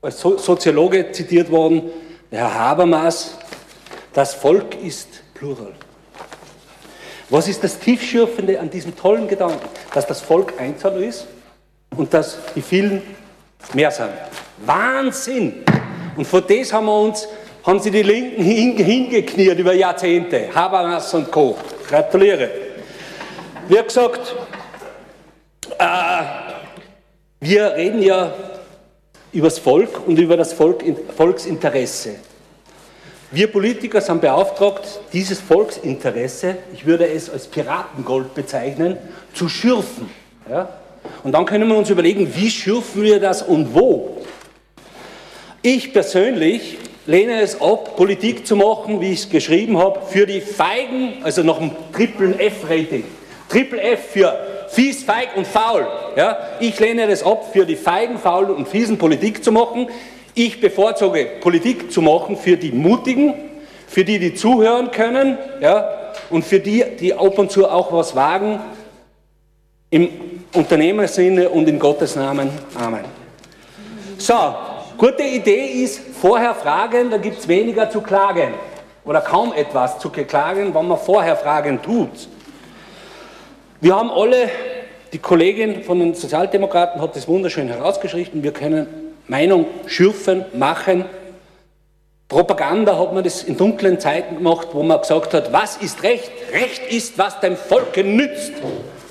[0.04, 1.89] als so Soziologe zitiert worden,
[2.32, 3.38] der Herr Habermas,
[4.13, 5.74] das Volk ist Plural.
[7.32, 9.67] Was ist das Tiefschürfende an diesem tollen Gedanken?
[9.95, 11.26] Dass das Volk Einzahl ist
[11.97, 13.02] und dass die vielen
[13.74, 14.10] mehr sind.
[14.63, 15.63] Wahnsinn!
[16.15, 17.28] Und vor das haben wir uns,
[17.63, 20.50] haben sie die Linken hingekniert über Jahrzehnte.
[20.54, 21.58] Habermas und Co.
[21.88, 22.50] Gratuliere.
[23.67, 24.36] Wie gesagt,
[25.78, 26.24] äh,
[27.39, 28.34] wir reden ja
[29.32, 30.84] über das Volk und über das Volk,
[31.15, 32.15] Volksinteresse.
[33.32, 38.97] Wir Politiker sind beauftragt, dieses Volksinteresse, ich würde es als Piratengold bezeichnen,
[39.34, 40.10] zu schürfen.
[40.50, 40.67] Ja?
[41.24, 44.17] Und dann können wir uns überlegen, wie schürfen wir das und wo.
[45.62, 46.78] Ich persönlich
[47.12, 51.43] lehne es ab, Politik zu machen, wie ich es geschrieben habe, für die Feigen, also
[51.43, 53.04] nach dem Triple F-Rating.
[53.50, 54.34] Triple F für
[54.69, 55.86] fies, feig und faul.
[56.15, 56.38] Ja?
[56.62, 59.88] Ich lehne es ab, für die Feigen, faulen und fiesen Politik zu machen.
[60.34, 63.34] Ich bevorzuge Politik zu machen für die Mutigen,
[63.88, 68.15] für die, die zuhören können ja, und für die, die ab und zu auch was
[68.15, 68.62] wagen,
[69.89, 70.08] im
[70.54, 72.50] Unternehmersinne und in Gottes Namen.
[72.76, 73.04] Amen.
[74.17, 74.34] So,
[75.02, 78.54] gute Idee ist, vorher fragen, da gibt es weniger zu klagen
[79.04, 82.30] oder kaum etwas zu klagen, wenn man vorher Fragen tut.
[83.80, 84.48] Wir haben alle,
[85.12, 88.86] die Kollegin von den Sozialdemokraten hat das wunderschön herausgeschrieben, wir können
[89.28, 91.06] Meinung schürfen, machen.
[92.28, 96.32] Propaganda hat man das in dunklen Zeiten gemacht, wo man gesagt hat, was ist Recht?
[96.54, 98.54] Recht ist, was dem Volke nützt.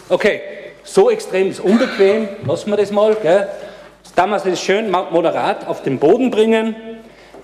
[0.09, 0.41] Okay,
[0.85, 3.17] so extrem ist unbequem, lassen wir das mal.
[3.21, 3.49] Gell?
[4.17, 6.75] Damals das schön moderat auf den Boden bringen.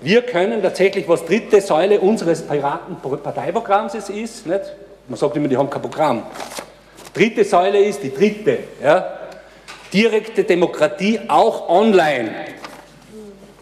[0.01, 4.61] Wir können tatsächlich, was dritte Säule unseres Piratenparteiprogramms ist, nicht?
[5.07, 6.23] man sagt immer, die haben kein Programm.
[7.13, 8.59] Dritte Säule ist die dritte.
[8.83, 9.17] Ja?
[9.91, 12.31] Direkte Demokratie auch online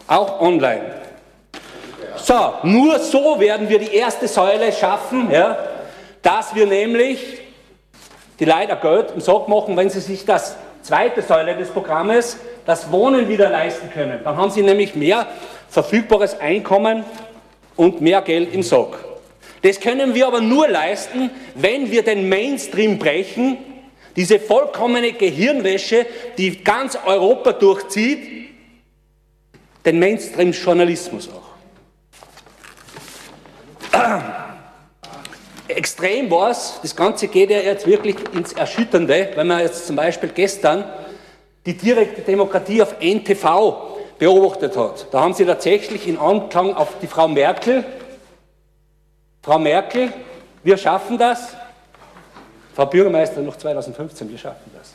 [0.06, 0.94] auch online.
[2.16, 5.56] So, nur so werden wir die erste Säule schaffen, ja,
[6.22, 7.40] dass wir nämlich
[8.38, 10.56] die Leute Geld im Sack machen, wenn sie sich das
[10.86, 14.20] zweite Säule des Programmes, das Wohnen wieder leisten können.
[14.22, 15.26] Dann haben sie nämlich mehr
[15.68, 17.04] verfügbares Einkommen
[17.74, 18.96] und mehr Geld im Sack.
[19.62, 23.58] Das können wir aber nur leisten, wenn wir den Mainstream brechen,
[24.14, 26.06] diese vollkommene Gehirnwäsche,
[26.38, 28.52] die ganz Europa durchzieht,
[29.84, 31.42] den Mainstream-Journalismus auch.
[35.68, 39.96] Extrem war es, das Ganze geht ja jetzt wirklich ins Erschütternde, wenn man jetzt zum
[39.96, 40.84] Beispiel gestern
[41.64, 45.06] die direkte Demokratie auf NTV beobachtet hat.
[45.10, 47.84] Da haben sie tatsächlich in Anklang auf die Frau Merkel,
[49.42, 50.12] Frau Merkel,
[50.62, 51.54] wir schaffen das,
[52.74, 54.92] Frau Bürgermeisterin noch 2015, wir schaffen das.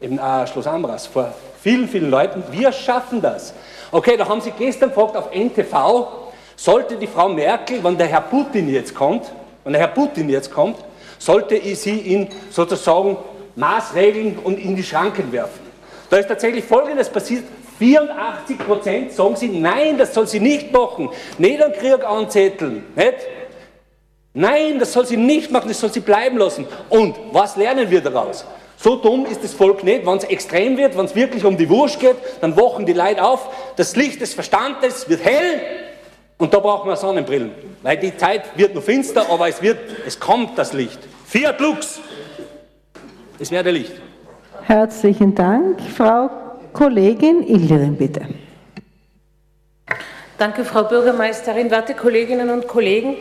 [0.00, 3.54] Eben äh, Schloss Amras vor vielen, vielen Leuten, wir schaffen das.
[3.90, 6.08] Okay, da haben Sie gestern gefragt auf NTV,
[6.56, 9.30] sollte die Frau Merkel, wenn der Herr Putin jetzt kommt,
[9.64, 10.76] wenn der Herr Putin jetzt kommt,
[11.18, 13.16] sollte sie ihn sozusagen
[13.54, 15.60] maßregeln und in die Schranken werfen.
[16.10, 17.44] Da ist tatsächlich Folgendes passiert.
[17.78, 21.08] 84 Prozent sagen sie, nein, das soll sie nicht machen.
[21.38, 22.84] Nicht an Krieg anzetteln.
[22.94, 23.14] Nicht?
[24.34, 26.66] Nein, das soll sie nicht machen, das soll sie bleiben lassen.
[26.88, 28.44] Und was lernen wir daraus?
[28.76, 31.68] So dumm ist das Volk nicht, wenn es extrem wird, wenn es wirklich um die
[31.68, 35.60] Wurst geht, dann wachen die Leute auf, das Licht des Verstandes wird hell
[36.38, 40.18] und da brauchen wir Sonnenbrillen, weil die Zeit wird nur finster, aber es wird, es
[40.18, 40.98] kommt das Licht.
[41.26, 42.00] Fiat Lux,
[43.38, 43.92] es werde Licht.
[44.64, 46.30] Herzlichen Dank, Frau
[46.72, 48.22] Kollegin Ilderin, bitte.
[50.38, 53.16] Danke, Frau Bürgermeisterin, werte Kolleginnen und Kollegen.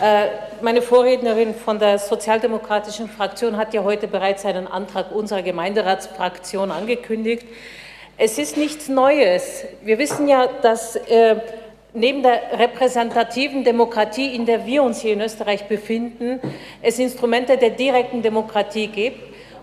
[0.00, 0.26] Äh,
[0.62, 7.46] meine Vorrednerin von der sozialdemokratischen Fraktion hat ja heute bereits einen Antrag unserer Gemeinderatsfraktion angekündigt.
[8.18, 9.64] Es ist nichts Neues.
[9.82, 11.36] Wir wissen ja, dass äh,
[11.96, 16.40] neben der repräsentativen Demokratie, in der wir uns hier in Österreich befinden,
[16.82, 19.18] es Instrumente der direkten Demokratie gibt.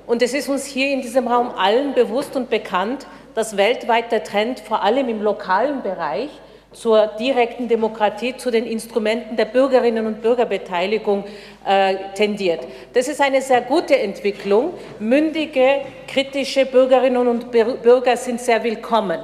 [0.08, 4.24] Und es ist uns hier in diesem Raum allen bewusst und bekannt, dass weltweit der
[4.24, 6.30] Trend vor allem im lokalen Bereich
[6.74, 11.24] zur direkten Demokratie, zu den Instrumenten der Bürgerinnen und Bürgerbeteiligung
[11.66, 12.62] äh, tendiert.
[12.94, 14.74] Das ist eine sehr gute Entwicklung.
[15.00, 19.20] Mündige, kritische Bürgerinnen und Bürger sind sehr willkommen.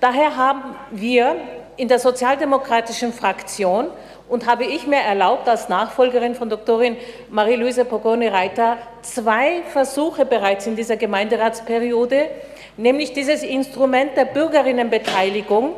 [0.00, 1.36] Daher haben wir
[1.76, 3.88] in der sozialdemokratischen Fraktion
[4.28, 6.96] und habe ich mir erlaubt, als Nachfolgerin von Doktorin
[7.30, 12.28] Marie-Louise Pogoni-Reiter zwei Versuche bereits in dieser Gemeinderatsperiode,
[12.76, 15.74] nämlich dieses Instrument der Bürgerinnenbeteiligung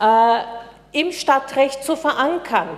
[0.00, 0.38] äh,
[0.92, 2.68] im Stadtrecht zu verankern.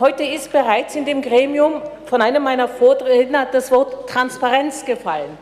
[0.00, 5.38] Heute ist bereits in dem Gremium von einem meiner Vorredner das Wort Transparenz gefallen.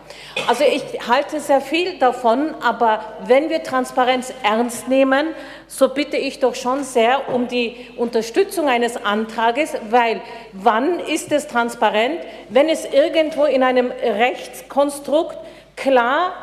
[0.46, 5.28] Also ich halte sehr viel davon, aber wenn wir Transparenz ernst nehmen,
[5.68, 10.20] so bitte ich doch schon sehr um die Unterstützung eines Antrages, weil
[10.52, 15.38] wann ist es transparent, wenn es irgendwo in einem Rechtskonstrukt
[15.76, 16.34] klar,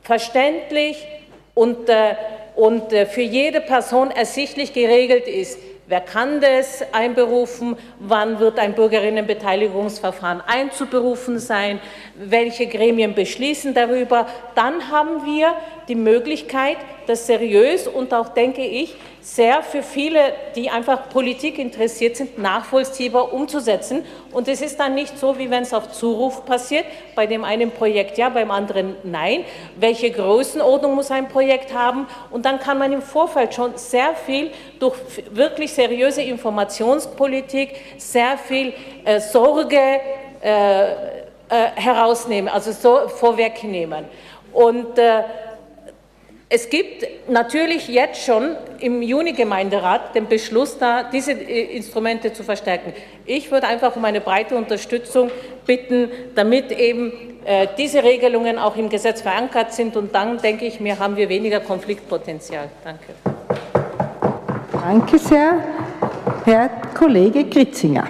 [0.00, 1.06] verständlich
[1.54, 2.14] und äh,
[2.58, 8.74] und äh, für jede Person ersichtlich geregelt ist, wer kann das einberufen, wann wird ein
[8.74, 11.80] Bürgerinnenbeteiligungsverfahren einzuberufen sein,
[12.14, 15.54] welche Gremien beschließen darüber, dann haben wir
[15.88, 18.94] die Möglichkeit, das seriös und auch, denke ich,
[19.34, 24.04] sehr für viele, die einfach Politik interessiert sind, nachvollziehbar umzusetzen.
[24.32, 27.70] Und es ist dann nicht so, wie wenn es auf Zuruf passiert, bei dem einen
[27.70, 29.44] Projekt ja, beim anderen nein.
[29.76, 32.06] Welche Größenordnung muss ein Projekt haben?
[32.30, 34.96] Und dann kann man im Vorfeld schon sehr viel durch
[35.30, 38.72] wirklich seriöse Informationspolitik, sehr viel
[39.04, 40.00] äh, Sorge
[40.40, 40.94] äh, äh,
[41.76, 44.06] herausnehmen, also so vorwegnehmen.
[44.52, 45.22] Und äh,
[46.50, 52.94] es gibt natürlich jetzt schon im Juni-Gemeinderat den Beschluss da, diese äh, Instrumente zu verstärken.
[53.26, 55.30] Ich würde einfach um eine breite Unterstützung
[55.66, 57.12] bitten, damit eben
[57.44, 59.94] äh, diese Regelungen auch im Gesetz verankert sind.
[59.96, 62.70] Und dann, denke ich mir, haben wir weniger Konfliktpotenzial.
[62.82, 63.12] Danke.
[64.72, 65.62] Danke sehr.
[66.46, 68.08] Herr Kollege Kritzinger.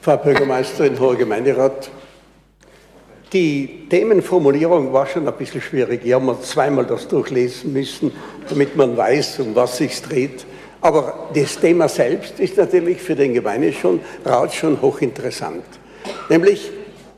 [0.00, 1.90] Frau Bürgermeisterin, Hoher Gemeinderat,
[3.32, 6.02] die Themenformulierung war schon ein bisschen schwierig.
[6.04, 8.12] Ich habe mir zweimal das durchlesen müssen,
[8.48, 10.44] damit man weiß, um was sich dreht.
[10.80, 15.64] Aber das Thema selbst ist natürlich für den Gemeinderat schon hochinteressant.
[16.28, 16.70] Nämlich,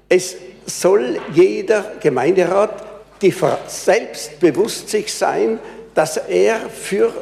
[0.09, 2.85] es soll jeder Gemeinderat
[3.23, 3.35] die
[3.69, 5.59] selbst bewusst sich sein,
[5.95, 7.13] dass er für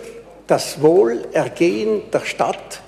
[0.46, 2.80] das Wohlergehen der Stadt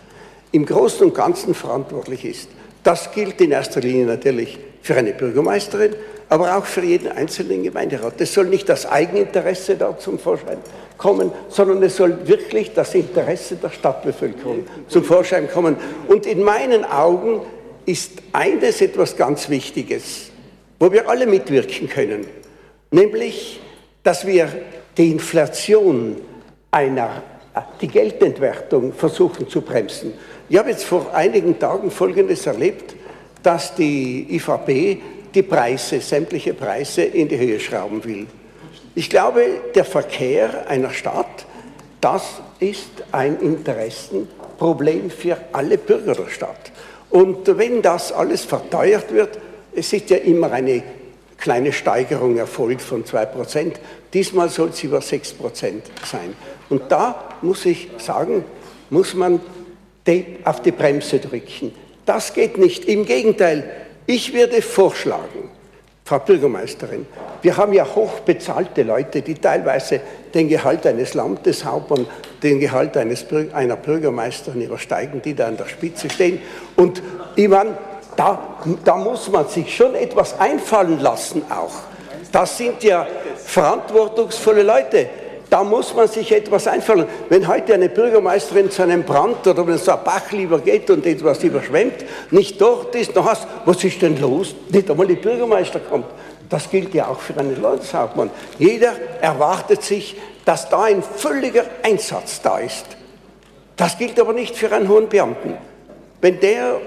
[0.50, 2.48] im Großen und Ganzen verantwortlich ist.
[2.82, 5.96] Das gilt in erster Linie natürlich für eine Bürgermeisterin,
[6.28, 8.20] aber auch für jeden einzelnen Gemeinderat.
[8.20, 10.58] Es soll nicht das Eigeninteresse da zum Vorschein
[10.98, 15.76] kommen, sondern es soll wirklich das Interesse der Stadtbevölkerung zum Vorschein kommen.
[16.06, 17.40] Und in meinen Augen
[17.86, 20.30] ist eines etwas ganz Wichtiges,
[20.78, 22.26] wo wir alle mitwirken können,
[22.90, 23.60] nämlich,
[24.02, 24.50] dass wir
[24.98, 26.16] die Inflation
[26.70, 27.22] einer,
[27.54, 30.12] äh, die Geldentwertung versuchen zu bremsen.
[30.50, 32.94] Ich habe jetzt vor einigen Tagen Folgendes erlebt
[33.44, 35.00] dass die IVP
[35.32, 38.26] die Preise, sämtliche Preise in die Höhe schrauben will.
[38.94, 39.42] Ich glaube,
[39.74, 41.46] der Verkehr einer Stadt,
[42.00, 46.72] das ist ein Interessenproblem für alle Bürger der Stadt.
[47.10, 49.38] Und wenn das alles verteuert wird,
[49.74, 50.82] es ist ja immer eine
[51.36, 53.72] kleine Steigerung erfolgt von 2%.
[54.12, 55.34] Diesmal soll es über 6%
[56.04, 56.34] sein.
[56.68, 58.44] Und da muss ich sagen,
[58.90, 59.40] muss man
[60.44, 61.72] auf die Bremse drücken.
[62.06, 62.84] Das geht nicht.
[62.84, 63.64] Im Gegenteil,
[64.06, 65.50] ich würde vorschlagen,
[66.04, 67.06] Frau Bürgermeisterin,
[67.40, 70.00] wir haben ja hochbezahlte Leute, die teilweise
[70.34, 72.08] den Gehalt eines Landeshauptmanns,
[72.42, 76.40] den Gehalt eines, einer Bürgermeisterin übersteigen, die da an der Spitze stehen.
[76.76, 77.02] Und
[77.36, 77.76] ich meine,
[78.16, 81.74] da, da muss man sich schon etwas einfallen lassen auch.
[82.32, 85.08] Das sind ja verantwortungsvolle Leute
[85.54, 87.06] da muss man sich etwas einfallen.
[87.28, 91.06] Wenn heute eine Bürgermeisterin zu einem Brand oder wenn so ein Bach lieber geht und
[91.06, 94.52] etwas überschwemmt, nicht dort ist, dann hast was ist denn los?
[94.70, 96.06] Nicht einmal die Bürgermeister kommt.
[96.50, 98.30] Das gilt ja auch für einen Landeshauptmann.
[98.58, 102.86] Jeder erwartet sich, dass da ein völliger Einsatz da ist.
[103.76, 105.56] Das gilt aber nicht für einen hohen Beamten.
[106.20, 106.80] Wenn der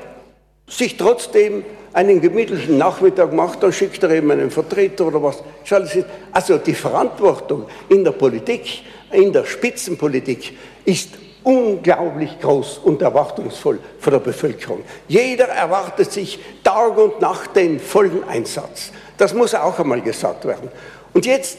[0.67, 5.43] sich trotzdem einen gemütlichen Nachmittag macht, dann schickt er eben einen Vertreter oder was.
[6.31, 11.09] Also die Verantwortung in der Politik, in der Spitzenpolitik ist
[11.43, 14.83] unglaublich groß und erwartungsvoll von der Bevölkerung.
[15.07, 18.91] Jeder erwartet sich Tag und Nacht den vollen Einsatz.
[19.17, 20.69] Das muss auch einmal gesagt werden.
[21.13, 21.57] Und jetzt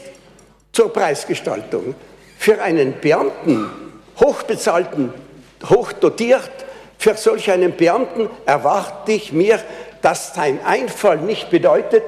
[0.71, 1.95] zur Preisgestaltung.
[2.37, 3.69] Für einen Beamten,
[4.17, 5.13] hochbezahlten,
[5.69, 6.51] hochdotiert,
[6.99, 9.59] für solch einen Beamten erwarte ich mir
[10.01, 12.03] dass sein Einfall nicht bedeutet,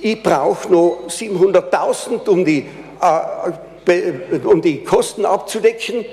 [0.00, 2.66] ich brauche nur 700.000, um die
[3.00, 6.04] äh, um die Kosten abzudecken.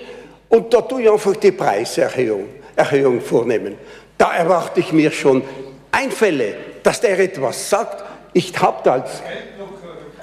[0.47, 3.78] Und da tue ich einfach die Preiserhöhung Erhöhung vornehmen.
[4.17, 5.43] Da erwarte ich mir schon
[5.91, 8.03] Einfälle, dass der etwas sagt.
[8.34, 9.05] Ich habe da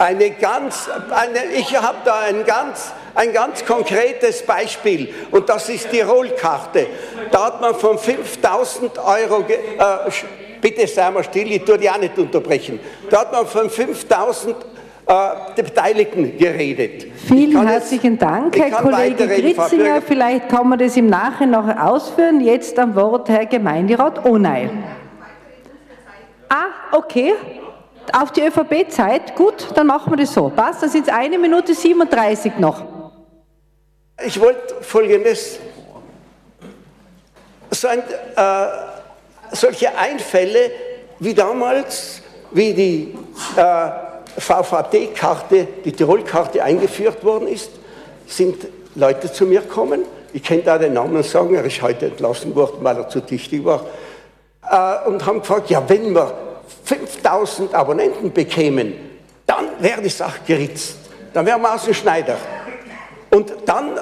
[0.02, 5.92] eine ganz, eine, ich habe da ein ganz, ein ganz konkretes Beispiel und das ist
[5.92, 6.86] die Rollkarte.
[7.30, 10.10] Da hat man von 5000 Euro, äh,
[10.60, 12.80] bitte sei mal still, ich tue die auch nicht unterbrechen,
[13.10, 14.56] da hat man von 5000
[15.06, 17.06] äh, Beteiligten geredet.
[17.28, 20.02] Vielen herzlichen jetzt, Dank, Herr Kollege Gritzinger.
[20.02, 22.40] Vielleicht kann man das im Nachhinein noch ausführen.
[22.40, 24.68] Jetzt am Wort Herr Gemeinderat Onay.
[26.48, 27.34] Ah, okay.
[28.12, 29.36] Auf die ÖVP-Zeit.
[29.36, 30.48] Gut, dann machen wir das so.
[30.48, 32.82] Passt, das ist eine Minute 37 noch.
[34.24, 35.58] Ich wollte Folgendes.
[37.70, 38.66] So ein, äh,
[39.52, 40.70] solche Einfälle
[41.18, 43.14] wie damals, wie die
[43.56, 43.90] äh,
[44.38, 47.70] VVD-Karte, die Tirol-Karte eingeführt worden ist,
[48.26, 50.02] sind Leute zu mir gekommen.
[50.32, 53.64] Ich kenne da den Namen sagen, er ist heute entlassen worden, weil er zu dichtig
[53.64, 53.86] war.
[54.70, 56.32] Äh, und haben gefragt, ja, wenn wir
[57.22, 58.94] 5000 Abonnenten bekämen,
[59.46, 60.96] dann wäre die Sache geritzt.
[61.32, 62.36] Dann wären wir aus dem Schneider.
[63.30, 63.98] Und dann,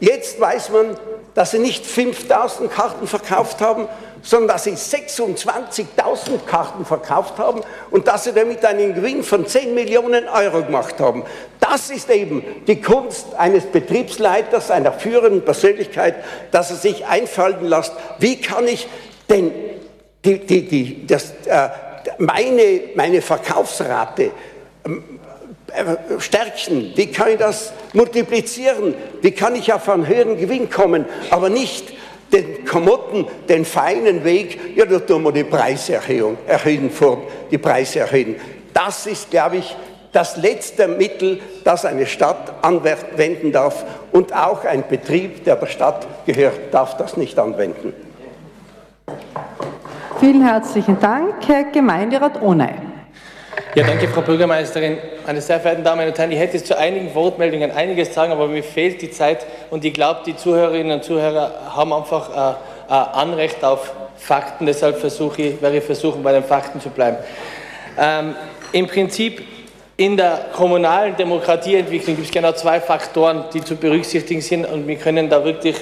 [0.00, 0.98] jetzt weiß man,
[1.34, 3.88] dass sie nicht 5000 Karten verkauft haben,
[4.22, 5.86] sondern dass sie 26.000
[6.46, 7.60] Karten verkauft haben
[7.90, 11.22] und dass sie damit einen Gewinn von 10 Millionen Euro gemacht haben.
[11.60, 16.16] Das ist eben die Kunst eines Betriebsleiters, einer führenden Persönlichkeit,
[16.50, 18.88] dass er sich einfallen lässt, wie kann ich
[19.28, 19.52] denn
[20.24, 21.68] die, die, die, das, äh,
[22.18, 24.30] meine, meine Verkaufsrate
[24.84, 25.02] ähm,
[25.68, 31.04] äh, stärken, wie kann ich das multiplizieren, wie kann ich auf einen höheren Gewinn kommen,
[31.30, 31.92] aber nicht
[32.32, 38.00] den Komotten, den feinen Weg, ja, da tun wir die Preiserhöhung, erhöhen vor, die Preise
[38.00, 38.36] erhöhen.
[38.72, 39.76] Das ist, glaube ich,
[40.12, 46.06] das letzte Mittel, das eine Stadt anwenden darf und auch ein Betrieb, der der Stadt
[46.24, 47.92] gehört, darf das nicht anwenden.
[50.18, 52.70] Vielen herzlichen Dank, Herr Gemeinderat Ohney.
[53.74, 54.96] Ja, danke, Frau Bürgermeisterin.
[55.26, 58.62] Meine sehr verehrten Damen und Herren, ich hätte zu einigen Wortmeldungen einiges sagen, aber mir
[58.62, 62.54] fehlt die Zeit und ich glaube, die Zuhörerinnen und Zuhörer haben einfach äh,
[62.88, 64.64] äh, Anrecht auf Fakten.
[64.64, 67.18] Deshalb versuche ich, werde ich versuchen, bei den Fakten zu bleiben.
[67.98, 68.34] Ähm,
[68.72, 69.42] Im Prinzip
[69.98, 74.96] in der kommunalen Demokratieentwicklung gibt es genau zwei Faktoren, die zu berücksichtigen sind und wir
[74.96, 75.76] können da wirklich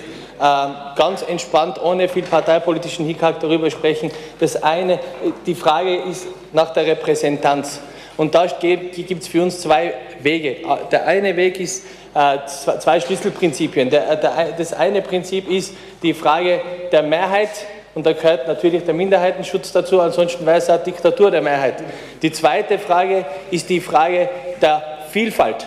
[0.97, 4.11] ganz entspannt, ohne viel parteipolitischen Hickhack darüber sprechen.
[4.39, 5.01] Das eine,
[5.47, 7.81] die Frage ist nach der Repräsentanz.
[8.17, 10.57] Und da gibt es für uns zwei Wege.
[10.93, 11.85] Der eine Weg ist
[12.15, 13.91] äh, zwei Schlüsselprinzipien.
[13.91, 16.61] das eine Prinzip ist die Frage
[16.93, 17.51] der Mehrheit
[17.95, 21.83] und da gehört natürlich der Minderheitenschutz dazu, ansonsten wäre es eine Diktatur der Mehrheit.
[22.23, 24.29] Die zweite Frage ist die Frage
[24.61, 25.67] der Vielfalt.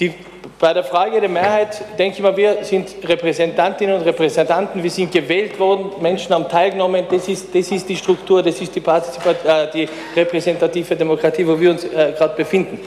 [0.00, 0.12] Die
[0.58, 5.10] bei der Frage der Mehrheit denke ich mal, wir sind Repräsentantinnen und Repräsentanten, wir sind
[5.10, 9.70] gewählt worden, Menschen haben teilgenommen, das ist, das ist die Struktur, das ist die, äh,
[9.72, 12.78] die repräsentative Demokratie, wo wir uns äh, gerade befinden.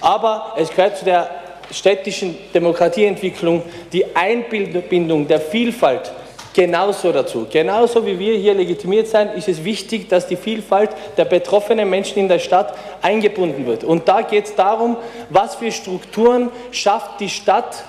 [0.00, 1.30] Aber es gehört zu der
[1.70, 3.62] städtischen Demokratieentwicklung
[3.92, 6.10] die Einbindung der Vielfalt
[6.54, 7.46] genauso dazu.
[7.50, 12.18] Genauso wie wir hier legitimiert sein, ist es wichtig, dass die Vielfalt der betroffenen Menschen
[12.18, 13.84] in der Stadt eingebunden wird.
[13.84, 14.96] Und da geht es darum,
[15.28, 17.84] was für Strukturen schafft die Stadt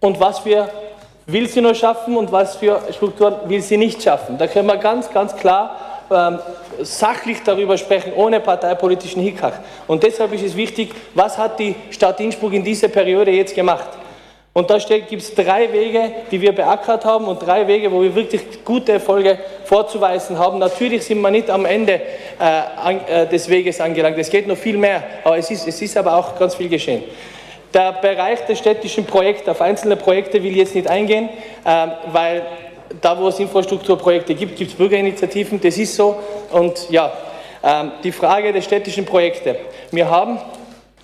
[0.00, 0.68] und was für
[1.26, 4.38] will sie nur schaffen und was für Strukturen will sie nicht schaffen.
[4.38, 5.76] Da können wir ganz, ganz klar
[6.10, 6.38] ähm,
[6.80, 9.60] sachlich darüber sprechen, ohne parteipolitischen Hickhack.
[9.86, 13.88] Und deshalb ist es wichtig, was hat die Stadt Innsbruck in dieser Periode jetzt gemacht?
[14.52, 18.14] Und da gibt es drei Wege, die wir beackert haben und drei Wege, wo wir
[18.14, 20.58] wirklich gute Erfolge vorzuweisen haben.
[20.58, 22.00] Natürlich sind wir nicht am Ende äh,
[22.40, 24.18] an, äh, des Weges angelangt.
[24.18, 27.04] Es geht noch viel mehr, aber es ist, es ist aber auch ganz viel geschehen.
[27.72, 31.28] Der Bereich der städtischen Projekte, auf einzelne Projekte will ich jetzt nicht eingehen,
[31.64, 32.42] äh, weil
[33.00, 36.16] da, wo es Infrastrukturprojekte gibt, gibt es Bürgerinitiativen, das ist so.
[36.50, 37.12] Und ja,
[37.62, 39.56] ähm, die Frage der städtischen Projekte.
[39.90, 40.38] Wir haben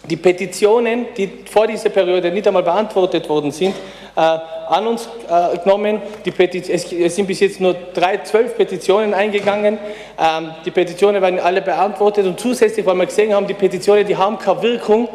[0.09, 3.75] die Petitionen, die vor dieser Periode nicht einmal beantwortet worden sind,
[4.17, 6.01] äh, an uns äh, genommen.
[6.25, 9.79] es, es, sind bis jetzt nur drei, zwölf Petitionen eingegangen.
[10.19, 14.17] Ähm, die Petitionen werden alle beantwortet und zusätzlich, weil wir gesehen haben, die Petitionen, die
[14.17, 15.09] haben keine Wirkung,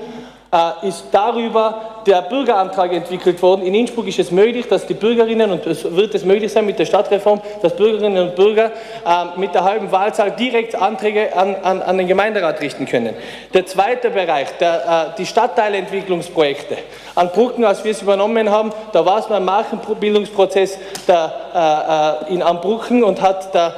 [0.51, 3.61] äh, ist darüber der Bürgerantrag entwickelt worden.
[3.61, 6.79] In Innsbruck ist es möglich, dass die Bürgerinnen, und es wird es möglich sein mit
[6.79, 8.71] der Stadtreform, dass Bürgerinnen und Bürger
[9.05, 13.13] äh, mit der halben Wahlzahl direkt Anträge an, an, an den Gemeinderat richten können.
[13.53, 16.77] Der zweite Bereich, der, äh, die Stadtteilentwicklungsprojekte.
[17.13, 22.41] An Brücken, als wir es übernommen haben, da war es beim Markenbildungsprozess der, äh, in
[22.41, 23.75] Ambruchen und hat der,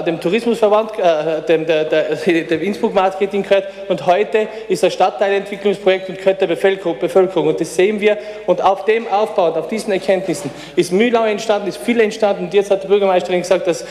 [0.00, 1.84] äh, dem Tourismusverband, äh, dem, der,
[2.24, 7.48] dem Innsbruck Marketing gehört und heute ist das Stadtteilentwicklungsprojekt und gehört der Bevölkerung.
[7.48, 8.16] Und Das sehen wir.
[8.46, 12.44] Und auf dem aufbauend, auf diesen Erkenntnissen, ist Mühlau entstanden, ist viel entstanden.
[12.44, 13.86] Und jetzt hat die Bürgermeisterin gesagt, dass äh,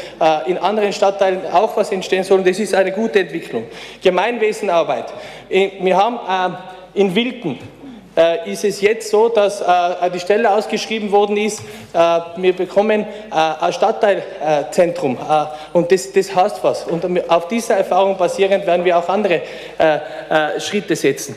[0.47, 2.39] in anderen Stadtteilen auch was entstehen soll.
[2.39, 3.65] Und das ist eine gute Entwicklung.
[4.01, 5.05] Gemeinwesenarbeit.
[5.49, 6.55] Wir haben
[6.95, 7.59] äh, in Wilken
[8.15, 11.59] äh, ist es jetzt so, dass äh, die Stelle ausgeschrieben worden ist,
[11.93, 16.85] äh, wir bekommen äh, ein Stadtteilzentrum äh, und das, das heißt was.
[16.85, 19.41] Und auf dieser Erfahrung basierend werden wir auch andere
[19.77, 21.35] äh, Schritte setzen.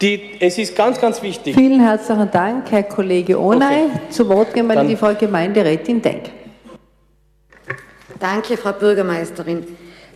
[0.00, 1.54] Die, es ist ganz, ganz wichtig.
[1.54, 3.84] Vielen herzlichen Dank, Herr Kollege Ohnei.
[3.84, 4.00] Okay.
[4.08, 6.30] Zu Wort gemeldet die Frau Gemeinderätin Denk.
[8.18, 9.64] Danke, Frau Bürgermeisterin.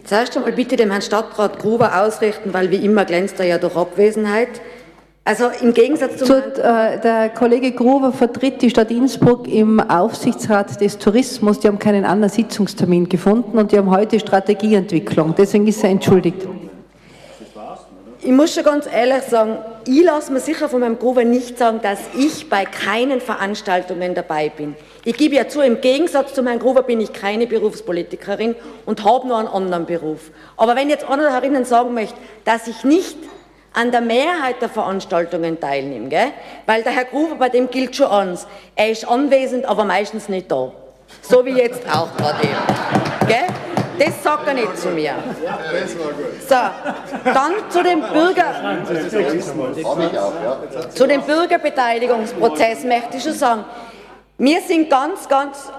[0.04, 3.76] Zuerst einmal bitte dem Herrn Stadtrat Gruber ausrichten, weil wie immer glänzt er ja durch
[3.76, 4.60] Abwesenheit.
[5.26, 6.34] Also im Gegensatz zu.
[6.34, 11.60] äh, der Kollege Gruber vertritt die Stadt Innsbruck im Aufsichtsrat des Tourismus.
[11.60, 15.34] Die haben keinen anderen Sitzungstermin gefunden und die haben heute Strategieentwicklung.
[15.36, 16.46] Deswegen ist er entschuldigt.
[18.24, 21.80] Ich muss schon ganz ehrlich sagen, ich lasse mir sicher von meinem Gruber nicht sagen,
[21.82, 24.76] dass ich bei keinen Veranstaltungen dabei bin.
[25.04, 28.56] Ich gebe ja zu, im Gegensatz zu meinem Gruber bin ich keine Berufspolitikerin
[28.86, 30.30] und habe nur einen anderen Beruf.
[30.56, 32.16] Aber wenn jetzt einer herinnen sagen möchte,
[32.46, 33.18] dass ich nicht
[33.74, 36.32] an der Mehrheit der Veranstaltungen teilnehmen, gell?
[36.64, 40.50] weil der Herr Gruber, bei dem gilt schon eins, er ist anwesend, aber meistens nicht
[40.50, 40.72] da.
[41.20, 43.28] So wie jetzt auch gerade eben.
[43.28, 43.83] Gell?
[43.98, 45.14] Das sagt er nicht zu mir.
[46.48, 46.54] So,
[47.24, 48.54] dann zu dem Bürger,
[50.94, 53.64] zu dem Bürgerbeteiligungsprozess möchte ich schon sagen,
[54.38, 55.70] wir sind ganz, ganz,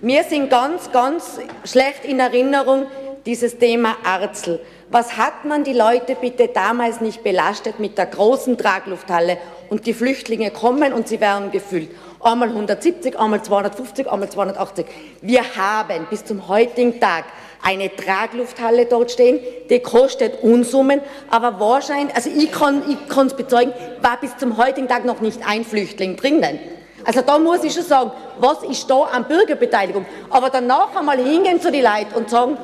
[0.00, 2.86] wir sind ganz, ganz schlecht in Erinnerung
[3.26, 4.60] dieses Thema Arzel.
[4.88, 9.38] Was hat man die Leute bitte damals nicht belastet mit der großen Traglufthalle
[9.68, 11.90] und die Flüchtlinge kommen und sie werden gefüllt.
[12.26, 14.84] Einmal 170, einmal 250, einmal 280.
[15.22, 17.24] Wir haben bis zum heutigen Tag
[17.62, 19.38] eine Traglufthalle dort stehen,
[19.70, 22.82] die kostet Unsummen, aber wahrscheinlich, also ich kann
[23.28, 23.72] es bezeugen,
[24.02, 26.58] war bis zum heutigen Tag noch nicht ein Flüchtling drinnen.
[27.04, 28.10] Also da muss ich schon sagen,
[28.40, 30.04] was ist da an Bürgerbeteiligung?
[30.28, 32.58] Aber danach einmal hingehen zu den Leuten und sagen,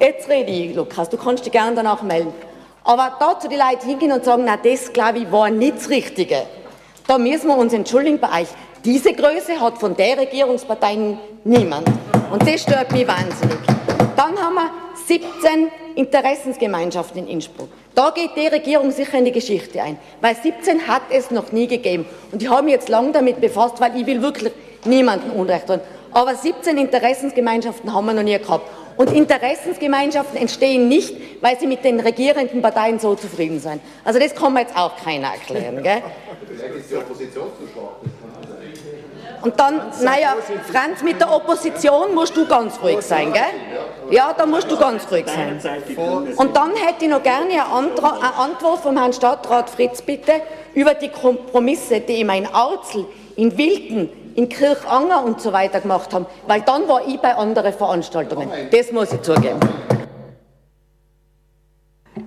[0.00, 2.34] Jetzt rede ich, Lukas, du kannst dich gerne danach melden.
[2.82, 5.88] Aber da zu den Leuten hingehen und sagen, na, das, glaube ich, war nicht das
[5.88, 6.42] Richtige.
[7.06, 8.48] Da müssen wir uns entschuldigen bei euch.
[8.84, 11.88] Diese Größe hat von der Regierungspartei niemand.
[12.30, 13.56] Und das stört mich wahnsinnig.
[14.14, 14.70] Dann haben wir
[15.06, 17.70] 17 Interessensgemeinschaften in Innsbruck.
[17.94, 21.66] Da geht die Regierung sicher in die Geschichte ein, weil 17 hat es noch nie
[21.66, 22.04] gegeben.
[22.30, 24.52] Und ich habe mich jetzt lange damit befasst, weil ich will wirklich
[24.84, 25.80] niemanden Unrecht tun.
[26.12, 28.68] Aber 17 Interessensgemeinschaften haben wir noch nie gehabt.
[28.98, 33.80] Und Interessensgemeinschaften entstehen nicht, weil sie mit den regierenden Parteien so zufrieden sind.
[34.04, 35.82] Also das kann mir jetzt auch keiner erklären.
[35.82, 36.02] Gell?
[36.46, 38.13] Vielleicht ist die Opposition zu schwach.
[39.44, 40.34] Und dann, naja,
[40.72, 43.42] Franz, mit der Opposition musst du ganz ruhig sein, gell?
[44.10, 45.60] Ja, da musst du ganz ruhig sein.
[46.36, 50.32] Und dann hätte ich noch gerne eine, Antwort vom Herrn Stadtrat Fritz, bitte,
[50.72, 53.04] über die Kompromisse, die ich in Arzel,
[53.36, 57.72] in Wilken, in Kirchanger und so weiter gemacht haben, weil dann war ich bei anderen
[57.74, 58.48] Veranstaltungen.
[58.70, 59.60] Das muss ich zugeben.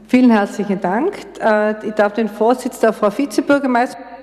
[0.07, 1.17] Vielen herzlichen Dank.
[1.41, 4.16] Äh, ich darf den Vorsitz der Frau Vizebürgermeisterin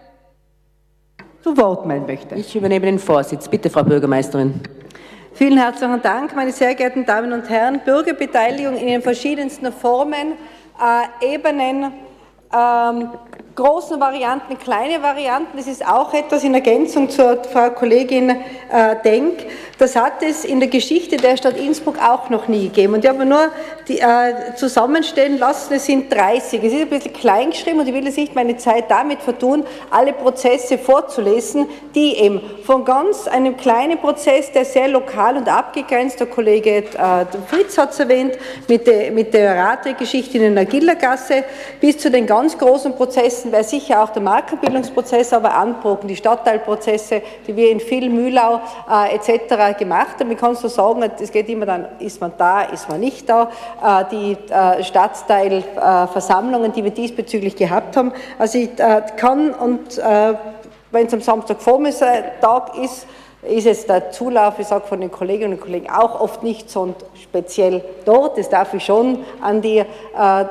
[1.44, 2.34] zu Wort melden möchte.
[2.36, 3.48] Ich übernehme den Vorsitz.
[3.48, 4.62] Bitte, Frau Bürgermeisterin.
[5.34, 7.80] Vielen herzlichen Dank, meine sehr geehrten Damen und Herren.
[7.84, 10.38] Bürgerbeteiligung in den verschiedensten Formen,
[10.80, 11.92] äh, Ebenen,
[12.50, 13.10] ähm,
[13.54, 15.56] großen Varianten, kleine Varianten.
[15.56, 19.46] Das ist auch etwas in Ergänzung zur Frau Kollegin äh, Denk.
[19.78, 22.94] Das hat es in der Geschichte der Stadt Innsbruck auch noch nie gegeben.
[22.94, 23.50] Und ich habe nur
[23.88, 26.62] die, äh, zusammenstellen lassen, es sind 30.
[26.62, 29.64] Es ist ein bisschen klein geschrieben und ich will jetzt nicht meine Zeit damit vertun,
[29.90, 36.20] alle Prozesse vorzulesen, die eben von ganz einem kleinen Prozess, der sehr lokal und abgegrenzt,
[36.20, 38.38] der Kollege äh, Fritz hat es erwähnt,
[38.68, 41.44] mit der, mit der Rategeschichte in der Gildergasse,
[41.80, 47.22] bis zu den ganz großen Prozessen, wäre sicher auch der Markenbildungsprozess, aber Anbrocken, die Stadtteilprozesse,
[47.46, 49.78] die wir in Viel, Mühlau äh, etc.
[49.78, 50.30] gemacht haben.
[50.30, 53.50] Ich kann so sagen, es geht immer dann, ist man da, ist man nicht da.
[53.82, 58.12] Äh, die äh, Stadtteilversammlungen, die wir diesbezüglich gehabt haben.
[58.38, 60.00] Also ich äh, kann und
[60.90, 63.06] wenn es am Samstagvormittag ist,
[63.48, 66.94] ist es der Zulauf, ich sage von den Kolleginnen und Kollegen auch oft nicht so
[67.22, 68.38] speziell dort.
[68.38, 69.84] Das darf ich schon an die äh,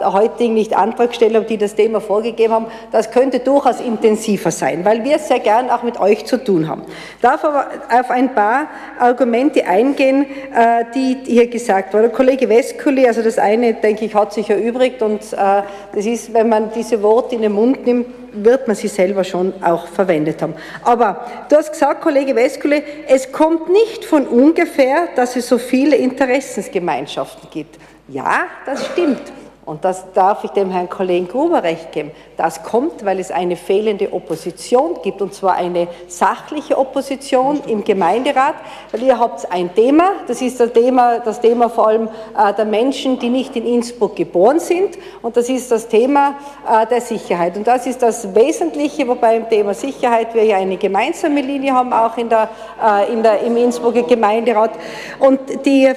[0.03, 2.67] heutigen Nicht-Antragsteller, die das Thema vorgegeben haben.
[2.91, 6.67] Das könnte durchaus intensiver sein, weil wir es sehr gern auch mit euch zu tun
[6.67, 6.83] haben.
[7.15, 8.67] Ich darf aber auf ein paar
[8.99, 12.11] Argumente eingehen, äh, die hier gesagt wurden.
[12.11, 15.63] Kollege Westkuli, also das eine, denke ich, hat sich erübrigt und äh,
[15.93, 19.53] das ist, wenn man diese Worte in den Mund nimmt, wird man sie selber schon
[19.63, 20.55] auch verwendet haben.
[20.83, 25.95] Aber du hast gesagt, Kollege Weskule, es kommt nicht von ungefähr, dass es so viele
[25.95, 27.79] Interessensgemeinschaften gibt.
[28.07, 29.21] Ja, das stimmt.
[29.65, 33.55] Und das darf ich dem Herrn Kollegen Gruber recht geben, das kommt, weil es eine
[33.55, 38.55] fehlende Opposition gibt, und zwar eine sachliche Opposition im Gemeinderat,
[38.91, 42.65] weil ihr habt ein Thema, das ist das Thema, das Thema vor allem äh, der
[42.65, 46.35] Menschen, die nicht in Innsbruck geboren sind, und das ist das Thema
[46.69, 47.55] äh, der Sicherheit.
[47.55, 51.93] Und das ist das Wesentliche, wobei im Thema Sicherheit wir ja eine gemeinsame Linie haben,
[51.93, 52.49] auch in der,
[52.83, 54.71] äh, in der, im Innsbrucker Gemeinderat.
[55.19, 55.89] Und die,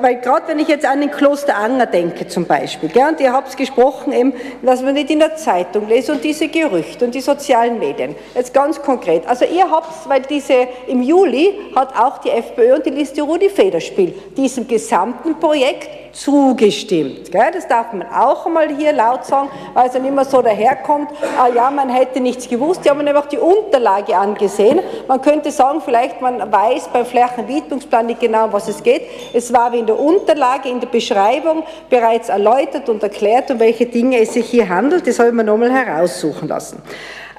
[0.00, 2.88] weil gerade wenn ich jetzt an den Kloster Anger denke zum Beispiel, Beispiel.
[2.88, 3.08] Gell?
[3.08, 7.04] Und ihr habt gesprochen, eben, was man nicht in der Zeitung lest und diese Gerüchte
[7.04, 8.14] und die sozialen Medien.
[8.34, 9.26] Jetzt ganz konkret.
[9.26, 13.48] Also ihr habt, weil diese im Juli hat auch die FPÖ und die Liste Rudi
[13.48, 17.30] Federspiel diesem gesamten Projekt zugestimmt.
[17.30, 17.50] Gell?
[17.52, 21.48] Das darf man auch einmal hier laut sagen, weil es dann immer so daherkommt, ah,
[21.48, 22.84] ja, man hätte nichts gewusst.
[22.84, 24.80] Die haben einfach die Unterlage angesehen.
[25.08, 29.02] Man könnte sagen, vielleicht man weiß beim Flächenwietungsplan nicht genau, um was es geht.
[29.32, 33.86] Es war wie in der Unterlage, in der Beschreibung bereits erläutert und erklärt, um welche
[33.86, 35.06] Dinge es sich hier handelt.
[35.06, 36.82] Das habe ich mir nochmal heraussuchen lassen.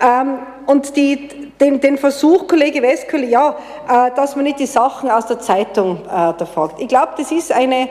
[0.01, 3.55] Ähm, und die, den, den Versuch, Kollege Westkölle, ja,
[3.87, 6.81] äh, dass man nicht die Sachen aus der Zeitung äh, fragt.
[6.81, 7.89] Ich glaube, das ist eine, äh,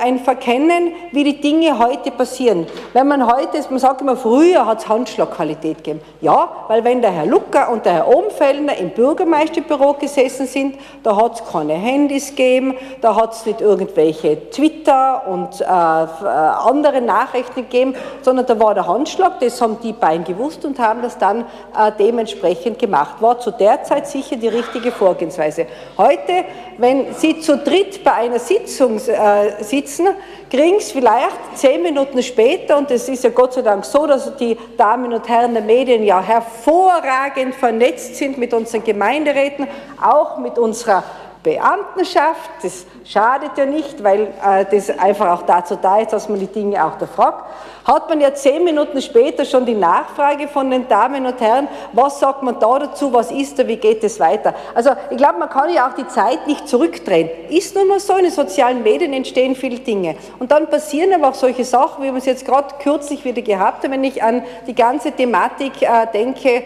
[0.00, 2.66] ein Verkennen, wie die Dinge heute passieren.
[2.92, 6.00] Wenn man heute, man sagt immer, früher hat es Handschlagqualität gegeben.
[6.20, 11.16] Ja, weil wenn der Herr Lucker und der Herr Ohmfellner im Bürgermeisterbüro gesessen sind, da
[11.16, 17.00] hat es keine Handys gegeben, da hat es nicht irgendwelche Twitter und äh, äh, andere
[17.00, 21.18] Nachrichten gegeben, sondern da war der Handschlag, das haben die beiden gewusst und haben das
[21.22, 23.22] dann äh, dementsprechend gemacht.
[23.22, 25.66] War zu der Zeit sicher die richtige Vorgehensweise.
[25.96, 26.44] Heute,
[26.78, 30.08] wenn Sie zu dritt bei einer Sitzung äh, sitzen,
[30.50, 34.36] kriegen Sie vielleicht zehn Minuten später, und es ist ja Gott sei Dank so, dass
[34.36, 39.68] die Damen und Herren der Medien ja hervorragend vernetzt sind mit unseren Gemeinderäten,
[40.02, 41.04] auch mit unserer
[41.42, 42.50] Beamtenschaft.
[42.62, 46.46] Das schadet ja nicht, weil äh, das einfach auch dazu da ist, dass man die
[46.46, 47.44] Dinge auch da fragt.
[47.84, 52.20] Hat man ja zehn Minuten später schon die Nachfrage von den Damen und Herren, was
[52.20, 54.54] sagt man da dazu, was ist da, wie geht es weiter?
[54.74, 57.28] Also ich glaube, man kann ja auch die Zeit nicht zurückdrehen.
[57.48, 60.14] Ist nun mal so, in den sozialen Medien entstehen viele Dinge.
[60.38, 63.82] Und dann passieren aber auch solche Sachen, wie wir es jetzt gerade kürzlich wieder gehabt
[63.82, 66.62] haben, wenn ich an die ganze Thematik äh, denke, äh,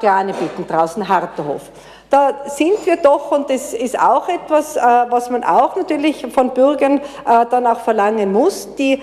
[0.00, 1.70] Kranebitten draußen, Harterhof.
[2.10, 6.50] Da sind wir doch, und das ist auch etwas, äh, was man auch natürlich von
[6.50, 9.02] Bürgern äh, dann auch verlangen muss, die äh,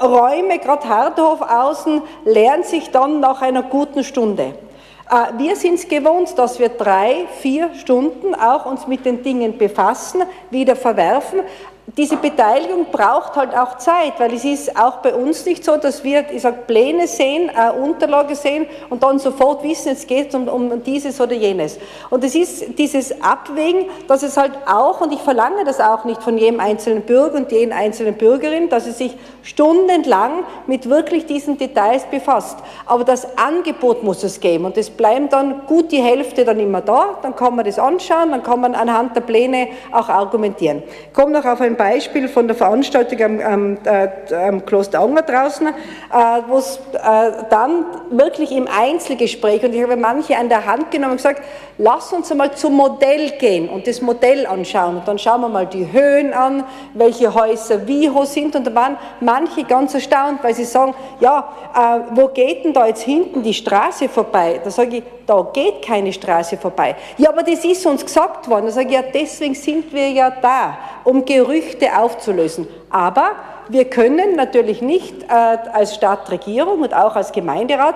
[0.00, 4.54] Räume, gerade Hardhof außen, leeren sich dann nach einer guten Stunde.
[5.36, 10.22] Wir sind es gewohnt, dass wir drei, vier Stunden auch uns mit den Dingen befassen,
[10.50, 11.40] wieder verwerfen
[11.96, 16.04] diese Beteiligung braucht halt auch Zeit, weil es ist auch bei uns nicht so, dass
[16.04, 20.34] wir, ich sag, Pläne sehen, äh, Unterlage sehen und dann sofort wissen, jetzt geht es
[20.34, 21.78] um, um dieses oder jenes.
[22.10, 26.22] Und es ist dieses Abwägen, dass es halt auch, und ich verlange das auch nicht
[26.22, 31.58] von jedem einzelnen Bürger und jeden einzelnen Bürgerin, dass es sich stundenlang mit wirklich diesen
[31.58, 32.58] Details befasst.
[32.86, 36.82] Aber das Angebot muss es geben und es bleiben dann gut die Hälfte dann immer
[36.82, 40.82] da, dann kann man das anschauen, dann kann man anhand der Pläne auch argumentieren.
[41.08, 45.22] Ich komme noch auf ein Beispiel von der Veranstaltung am, am, äh, am Kloster Anger
[45.22, 45.72] draußen, äh,
[46.46, 51.12] wo es äh, dann wirklich im Einzelgespräch, und ich habe manche an der Hand genommen
[51.12, 51.40] und gesagt,
[51.78, 54.98] lass uns einmal zum Modell gehen und das Modell anschauen.
[54.98, 58.54] Und dann schauen wir mal die Höhen an, welche Häuser wie hoch sind.
[58.56, 62.88] Und da waren manche ganz erstaunt, weil sie sagen, ja, äh, wo geht denn da
[62.88, 64.60] jetzt hinten die Straße vorbei?
[64.62, 66.96] Da sage ich, da geht keine Straße vorbei.
[67.16, 68.66] Ja, aber das ist uns gesagt worden.
[68.66, 72.66] Da sage ich, ja, deswegen sind wir ja da, um Gerüchte aufzulösen.
[72.90, 73.36] Aber
[73.68, 77.94] wir können natürlich nicht äh, als Stadtregierung und auch als Gemeinderat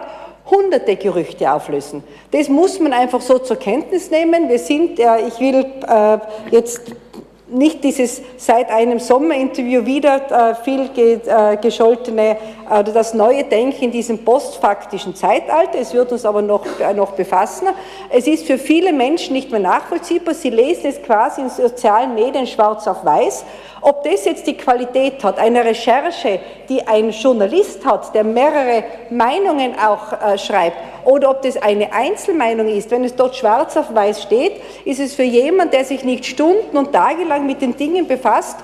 [0.48, 2.04] hunderte Gerüchte auflösen.
[2.30, 4.48] Das muss man einfach so zur Kenntnis nehmen.
[4.48, 6.18] Wir sind, äh, ich will äh,
[6.52, 6.82] jetzt
[7.54, 12.36] nicht dieses seit einem Sommerinterview wieder äh, viel äh, gescholtene
[12.68, 15.78] oder äh, das neue Denken in diesem postfaktischen Zeitalter.
[15.78, 17.68] Es wird uns aber noch, noch befassen.
[18.10, 20.34] Es ist für viele Menschen nicht mehr nachvollziehbar.
[20.34, 23.44] Sie lesen es quasi in sozialen Medien schwarz auf weiß.
[23.86, 29.74] Ob das jetzt die Qualität hat, eine Recherche, die ein Journalist hat, der mehrere Meinungen
[29.78, 34.22] auch äh, schreibt, oder ob das eine Einzelmeinung ist, wenn es dort schwarz auf weiß
[34.22, 34.54] steht,
[34.86, 38.56] ist es für jemanden, der sich nicht Stunden und Tage lang mit den Dingen befasst,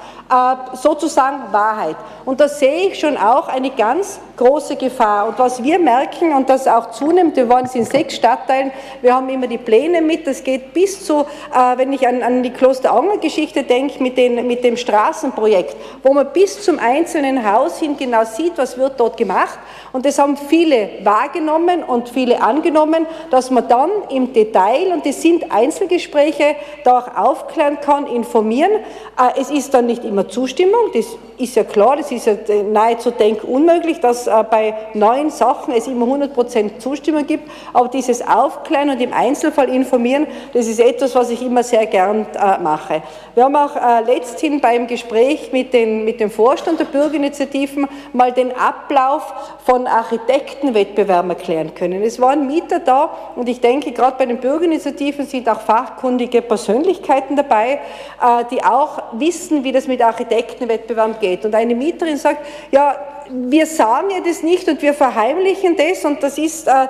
[0.74, 1.97] sozusagen Wahrheit.
[2.24, 5.28] Und da sehe ich schon auch eine ganz große Gefahr.
[5.28, 8.70] Und was wir merken, und das auch zunimmt, wir waren in sechs Stadtteilen,
[9.03, 12.43] wir haben immer die Pläne mit, das geht bis zu, äh, wenn ich an, an
[12.43, 17.97] die Klosteranger-Geschichte denke, mit, den, mit dem Straßenprojekt, wo man bis zum einzelnen Haus hin
[17.97, 19.59] genau sieht, was wird dort gemacht.
[19.93, 25.20] Und das haben viele wahrgenommen und viele angenommen, dass man dann im Detail, und das
[25.20, 28.70] sind Einzelgespräche, da auch aufklären kann, informieren informieren.
[29.18, 31.07] Äh, es ist dann nicht immer Zustimmung, das
[31.39, 32.35] ist ja klar, das ist ja
[32.71, 38.91] nahezu denkunmöglich, dass äh, bei neuen Sachen es immer 100% Zustimmung gibt, aber dieses Aufklären
[38.91, 43.03] und im Einzelfall informieren, das ist etwas, was ich immer sehr gern äh, mache.
[43.35, 48.53] Wir haben auch letzthin beim Gespräch mit, den, mit dem Vorstand der Bürgerinitiativen mal den
[48.53, 49.33] Ablauf
[49.64, 52.03] von Architektenwettbewerben erklären können.
[52.03, 57.37] Es waren Mieter da und ich denke, gerade bei den Bürgerinitiativen sind auch fachkundige Persönlichkeiten
[57.37, 57.81] dabei,
[58.21, 61.45] äh, die auch wissen, wie das mit Architektenwettbewerben geht.
[61.45, 62.95] Und eine Mieterin sagt, ja,
[63.31, 66.87] wir sagen ja das nicht und wir verheimlichen das und das ist, äh, äh,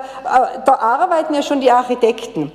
[0.65, 2.51] da arbeiten ja schon die Architekten.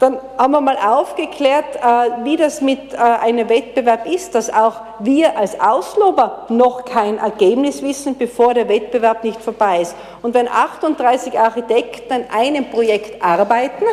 [0.00, 4.80] Dann haben wir mal aufgeklärt, äh, wie das mit äh, einem Wettbewerb ist, dass auch
[4.98, 9.94] wir als Auslober noch kein Ergebnis wissen, bevor der Wettbewerb nicht vorbei ist.
[10.22, 13.84] Und wenn 38 Architekten an einem Projekt arbeiten,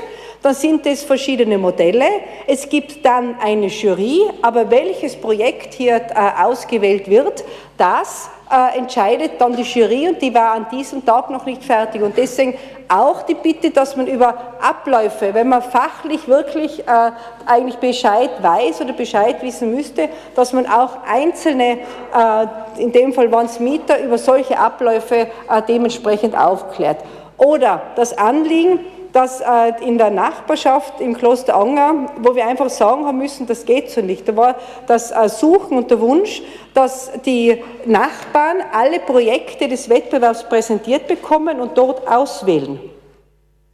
[0.41, 2.05] dann sind es verschiedene Modelle.
[2.45, 7.43] Es gibt dann eine Jury, aber welches Projekt hier äh, ausgewählt wird,
[7.77, 12.01] das äh, entscheidet dann die Jury und die war an diesem Tag noch nicht fertig.
[12.01, 12.57] Und deswegen
[12.87, 17.11] auch die Bitte, dass man über Abläufe, wenn man fachlich wirklich äh,
[17.45, 21.79] eigentlich Bescheid weiß oder Bescheid wissen müsste, dass man auch einzelne,
[22.15, 26.99] äh, in dem Fall waren es Mieter, über solche Abläufe äh, dementsprechend aufklärt.
[27.37, 28.79] Oder das Anliegen,
[29.13, 33.65] dass äh, in der Nachbarschaft im Kloster Anger, wo wir einfach sagen haben müssen, das
[33.65, 34.27] geht so nicht.
[34.27, 34.55] Da war
[34.87, 36.41] das äh, Suchen und der Wunsch,
[36.73, 42.79] dass die Nachbarn alle Projekte des Wettbewerbs präsentiert bekommen und dort auswählen.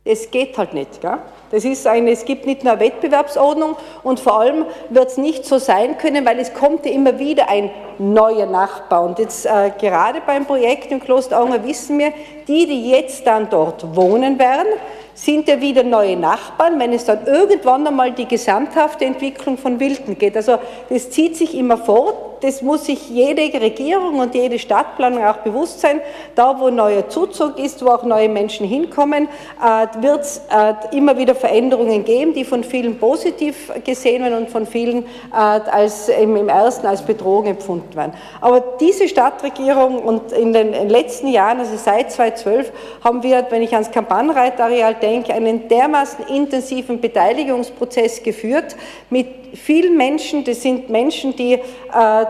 [0.05, 0.99] Es geht halt nicht.
[0.99, 1.17] Gell?
[1.49, 5.45] Das ist eine, es gibt nicht nur eine Wettbewerbsordnung und vor allem wird es nicht
[5.45, 7.69] so sein können, weil es kommt ja immer wieder ein
[7.99, 9.05] neuer Nachbar.
[9.05, 12.11] Und jetzt äh, gerade beim Projekt im Kloster Anger wissen wir,
[12.47, 14.73] die, die jetzt dann dort wohnen werden,
[15.13, 20.17] sind ja wieder neue Nachbarn, wenn es dann irgendwann einmal die gesamthafte Entwicklung von Wilden
[20.17, 20.35] geht.
[20.35, 20.57] Also
[20.89, 25.79] das zieht sich immer fort, das muss sich jede Regierung und jede Stadtplanung auch bewusst
[25.79, 26.01] sein.
[26.35, 29.29] Da, wo neuer Zuzug ist, wo auch neue Menschen hinkommen,
[29.63, 34.49] äh, wird es äh, immer wieder Veränderungen geben, die von vielen positiv gesehen werden und
[34.49, 38.13] von vielen äh, als, im ersten als Bedrohung empfunden werden.
[38.41, 42.73] Aber diese Stadtregierung und in den letzten Jahren, also seit 2012,
[43.05, 48.75] haben wir, wenn ich ans Kampagnenreitareal denke, einen dermaßen intensiven Beteiligungsprozess geführt
[49.09, 50.43] mit vielen Menschen.
[50.43, 51.59] Das sind Menschen, die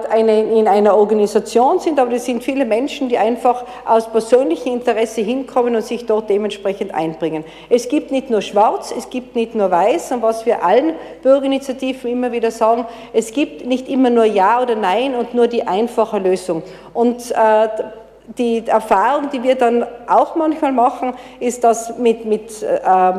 [0.10, 5.22] eine, in einer Organisation sind, aber das sind viele Menschen, die einfach aus persönlichem Interesse
[5.22, 7.43] hinkommen und sich dort dementsprechend einbringen.
[7.70, 12.12] Es gibt nicht nur Schwarz, es gibt nicht nur Weiß und was wir allen Bürgerinitiativen
[12.12, 16.20] immer wieder sagen, es gibt nicht immer nur Ja oder Nein und nur die einfache
[16.20, 16.64] Lösung.
[16.93, 17.68] Und äh,
[18.38, 23.14] die Erfahrung, die wir dann auch manchmal machen, ist, dass mit, mit äh,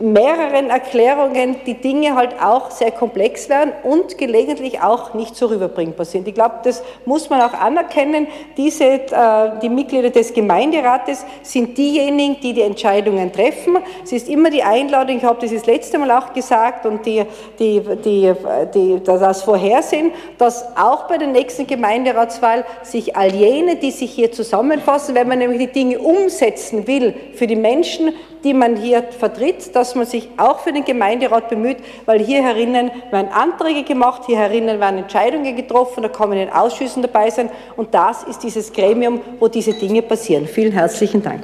[0.00, 6.04] mehreren Erklärungen die Dinge halt auch sehr komplex werden und gelegentlich auch nicht so rüberbringbar
[6.04, 6.26] sind.
[6.28, 8.26] Ich glaube, das muss man auch anerkennen.
[8.56, 13.78] Diese, äh, die Mitglieder des Gemeinderates sind diejenigen, die die Entscheidungen treffen.
[14.02, 17.22] Es ist immer die Einladung, ich habe das das letzte Mal auch gesagt und die,
[17.58, 18.32] die, die,
[18.74, 24.32] die, das Vorhersehen, dass auch bei der nächsten Gemeinderatswahl sich all jene, die sich hier
[24.32, 28.12] zusammenfassen, wenn man nämlich die Dinge umsetzen will für die Menschen,
[28.44, 32.90] die man hier vertritt, dass man sich auch für den Gemeinderat bemüht, weil hier herinnen
[33.10, 37.30] werden Anträge gemacht, hier herinnen werden Entscheidungen getroffen, da kann man in den Ausschüssen dabei
[37.30, 40.46] sein und das ist dieses Gremium, wo diese Dinge passieren.
[40.46, 41.42] Vielen herzlichen Dank.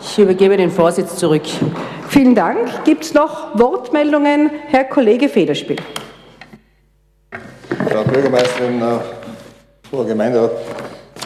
[0.00, 1.42] Ich übergebe den Vorsitz zurück.
[2.08, 2.84] Vielen Dank.
[2.84, 4.50] Gibt es noch Wortmeldungen?
[4.68, 5.76] Herr Kollege Federspiel.
[7.88, 8.84] Frau Bürgermeisterin, äh,
[9.90, 10.50] Frau Gemeinderat,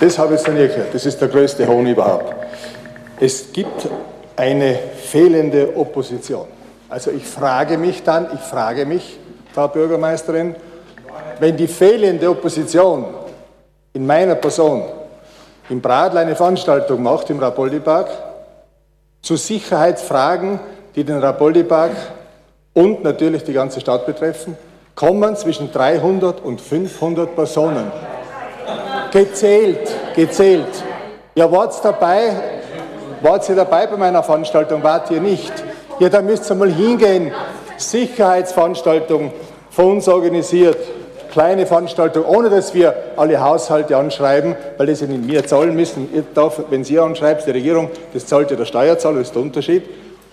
[0.00, 0.94] das habe ich jetzt nicht erklärt.
[0.94, 2.34] Das ist der größte Hohn überhaupt.
[3.20, 3.88] Es gibt
[4.36, 4.78] eine
[5.14, 6.46] fehlende Opposition.
[6.88, 9.16] Also ich frage mich dann, ich frage mich,
[9.52, 10.56] Frau Bürgermeisterin,
[11.38, 13.04] wenn die fehlende Opposition
[13.92, 14.82] in meiner Person
[15.70, 18.08] im Bradl eine Veranstaltung macht im Rapoldi-Park
[19.22, 20.58] zu Sicherheitsfragen,
[20.96, 21.92] die den Rapoldi-Park
[22.72, 24.56] und natürlich die ganze Stadt betreffen,
[24.96, 27.92] kommen zwischen 300 und 500 Personen.
[29.12, 30.82] Gezählt, gezählt.
[31.36, 32.63] Ja, wart's dabei,
[33.24, 34.82] Wart ihr dabei bei meiner Veranstaltung?
[34.82, 35.50] Wart ihr nicht?
[35.98, 37.32] Ja, da müsst ihr mal hingehen.
[37.78, 39.32] Sicherheitsveranstaltung
[39.70, 40.76] von uns organisiert.
[41.32, 46.10] Kleine Veranstaltung, ohne dass wir alle Haushalte anschreiben, weil das ja nicht wir zahlen müssen.
[46.14, 49.42] Ihr darf, wenn Sie anschreibt, die Regierung, das zahlt ja der Steuerzahler, das ist der
[49.42, 49.84] Unterschied.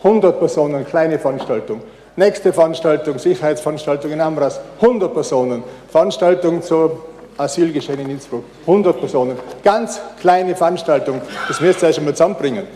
[0.04, 1.84] 100 Personen, kleine Veranstaltung.
[2.18, 5.64] Nächste Veranstaltung, Sicherheitsveranstaltung in Amras, 100 Personen.
[5.90, 7.06] Veranstaltung zur
[7.38, 9.38] Asylgeschehen in Innsbruck, 100 Personen.
[9.64, 12.68] Ganz kleine Veranstaltung, das müsst ihr euch schon mal zusammenbringen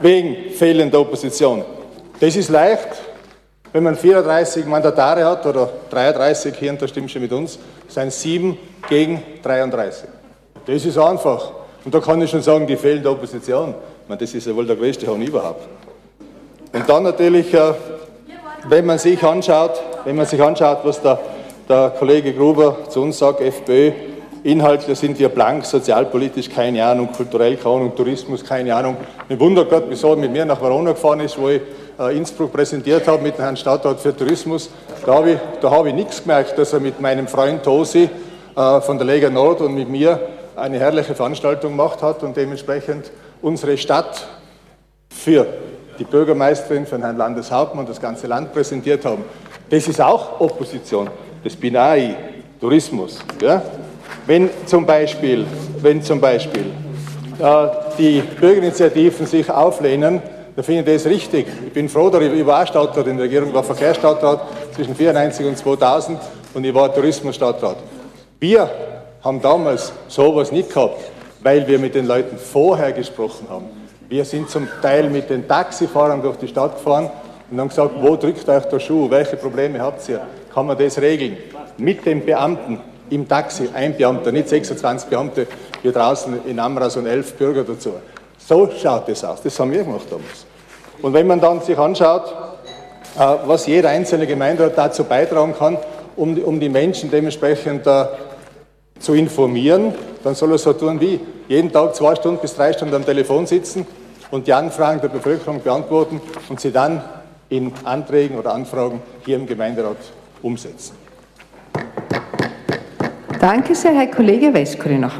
[0.00, 1.64] wegen fehlender Opposition.
[2.18, 2.88] Das ist leicht,
[3.72, 7.58] Wenn man 34 Mandatare hat oder 33, hier und da stimmt schon mit uns,
[7.88, 10.08] sind sieben gegen 33.
[10.66, 11.52] Das ist einfach.
[11.82, 13.74] Und da kann ich schon sagen, die fehlende Opposition.
[14.06, 15.66] Meine, das ist ja wohl der größte Hohn überhaupt.
[16.70, 17.72] Und dann natürlich, äh,
[18.68, 21.18] wenn man sich anschaut, wenn man sich anschaut, was der,
[21.68, 23.92] der Kollege Gruber zu uns sagt, FPÖ,
[24.44, 28.96] Inhaltlich sind wir blank, sozialpolitisch keine Ahnung, kulturell keine Ahnung, Tourismus keine Ahnung.
[29.28, 31.62] Mich wundert Gott, wieso er mit mir nach Verona gefahren ist, wo ich
[31.96, 34.68] äh, Innsbruck präsentiert habe mit dem Herrn Stadtrat für Tourismus.
[35.06, 38.10] Da habe ich, da ich nichts gemerkt, dass er mit meinem Freund Tosi
[38.56, 40.18] äh, von der Lega Nord und mit mir
[40.56, 44.26] eine herrliche Veranstaltung gemacht hat und dementsprechend unsere Stadt
[45.08, 45.46] für
[46.00, 49.24] die Bürgermeisterin, für den Herrn Landeshauptmann, das ganze Land präsentiert haben.
[49.70, 51.08] Das ist auch Opposition.
[51.42, 52.14] Das bin auch ich.
[52.60, 53.18] Tourismus.
[53.40, 53.62] Ja?
[54.26, 55.44] Wenn zum Beispiel,
[55.80, 56.66] wenn zum Beispiel
[57.40, 57.66] äh,
[57.98, 60.22] die Bürgerinitiativen sich auflehnen,
[60.54, 61.46] dann finde ich das richtig.
[61.66, 64.42] Ich bin froh darüber, ich war Stadtrat in der Regierung, war Verkehrsstadtrat
[64.74, 66.18] zwischen 1994 und 2000
[66.54, 67.78] und ich war Tourismusstadtrat.
[68.38, 68.70] Wir
[69.22, 71.00] haben damals sowas nicht gehabt,
[71.42, 73.64] weil wir mit den Leuten vorher gesprochen haben.
[74.08, 77.10] Wir sind zum Teil mit den Taxifahrern durch die Stadt gefahren
[77.50, 80.20] und haben gesagt, wo drückt euch der Schuh, welche Probleme habt ihr,
[80.52, 81.36] kann man das regeln?
[81.78, 82.80] Mit den Beamten,
[83.10, 85.46] im Taxi ein Beamter, nicht 26 Beamte,
[85.82, 87.94] hier draußen in Amras und elf Bürger dazu.
[88.38, 89.42] So schaut es aus.
[89.42, 90.46] Das haben wir gemacht damals.
[91.00, 92.32] Und wenn man dann sich anschaut,
[93.18, 95.78] äh, was jeder einzelne Gemeinderat dazu beitragen kann,
[96.16, 98.04] um, um die Menschen dementsprechend uh,
[98.98, 102.94] zu informieren, dann soll er so tun wie jeden Tag zwei Stunden bis drei Stunden
[102.94, 103.86] am Telefon sitzen
[104.30, 107.02] und die Anfragen der Bevölkerung beantworten und sie dann
[107.48, 109.96] in Anträgen oder Anfragen hier im Gemeinderat
[110.42, 110.96] umsetzen.
[113.40, 115.14] Danke sehr, Herr Kollege Westkuri noch.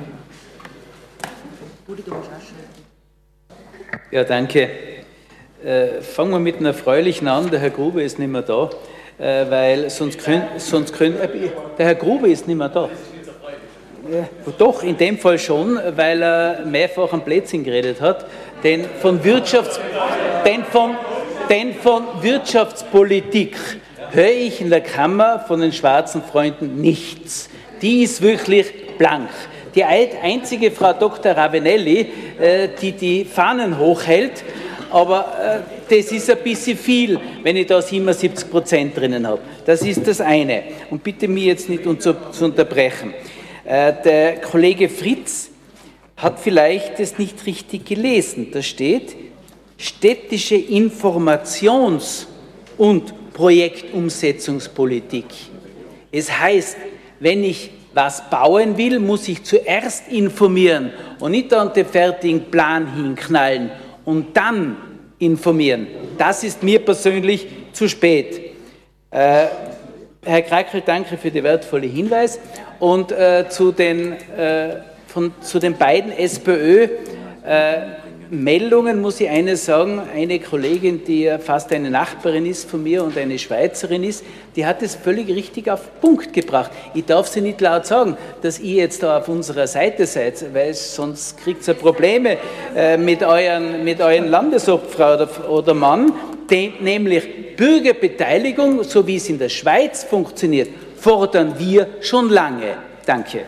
[4.11, 4.69] Ja, danke.
[5.65, 7.51] Äh, fangen wir mit einer erfreulichen an.
[7.51, 8.69] Der Herr Grube ist nicht mehr da,
[9.19, 11.29] äh, weil sonst können, sonst können äh,
[11.79, 12.89] der Herr Grube ist nicht mehr da.
[14.11, 18.27] Ja, doch, in dem Fall schon, weil er mehrfach am Plätzchen geredet hat.
[18.63, 19.79] Denn von, Wirtschafts-,
[20.45, 20.97] denn von,
[21.49, 23.57] denn von Wirtschaftspolitik
[24.13, 27.49] höre ich in der Kammer von den schwarzen Freunden nichts
[27.83, 29.29] die ist wirklich blank.
[29.75, 31.33] Die einzige Frau Dr.
[31.33, 32.07] Ravenelli,
[32.39, 34.45] äh, die die Fahnen hochhält,
[34.91, 39.41] aber äh, das ist ein bisschen viel, wenn ich da 77 Prozent drinnen habe.
[39.65, 40.63] Das ist das eine.
[40.91, 43.15] Und bitte mich jetzt nicht zu unterbrechen.
[43.65, 45.51] Äh, der Kollege Fritz
[46.17, 48.49] hat vielleicht das nicht richtig gelesen.
[48.53, 49.17] Da steht
[49.79, 52.27] städtische Informations-
[52.77, 55.27] und Projektumsetzungspolitik.
[56.11, 56.77] Es heißt
[57.23, 62.93] wenn ich was bauen will, muss ich zuerst informieren und nicht dann den fertigen Plan
[62.95, 63.71] hinknallen
[64.05, 64.77] und dann
[65.21, 65.87] informieren.
[66.19, 68.55] Das ist mir persönlich zu spät.
[69.13, 69.47] Äh,
[70.25, 72.41] Herr Kreikel, danke für den wertvollen Hinweis.
[72.81, 76.89] Und äh, zu, den, äh, von, zu den beiden SPÖ,
[77.45, 77.77] äh,
[78.33, 80.01] Meldungen muss ich eines sagen.
[80.15, 84.25] Eine Kollegin, die fast eine Nachbarin ist von mir und eine Schweizerin ist,
[84.57, 86.71] die hat es völlig richtig auf Punkt gebracht.
[86.95, 90.73] Ich darf sie nicht laut sagen, dass ihr jetzt da auf unserer Seite seid, weil
[90.73, 92.39] sonst kriegt ihr Probleme
[92.75, 96.11] äh, mit, euren, mit euren Landesobfrau oder, oder Mann,
[96.51, 102.79] den, nämlich Bürgerbeteiligung, so wie es in der Schweiz funktioniert, fordern wir schon lange.
[103.05, 103.41] Danke.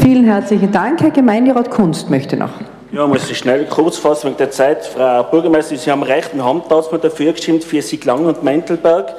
[0.00, 1.02] Vielen herzlichen Dank.
[1.02, 2.73] Herr Gemeinderat Kunst möchte noch.
[2.94, 4.86] Ja, muss ich schnell kurz fassen wegen der Zeit.
[4.86, 9.12] Frau Bürgermeisterin, Sie haben recht, wir haben dafür gestimmt, für Siglang und Mentelberg.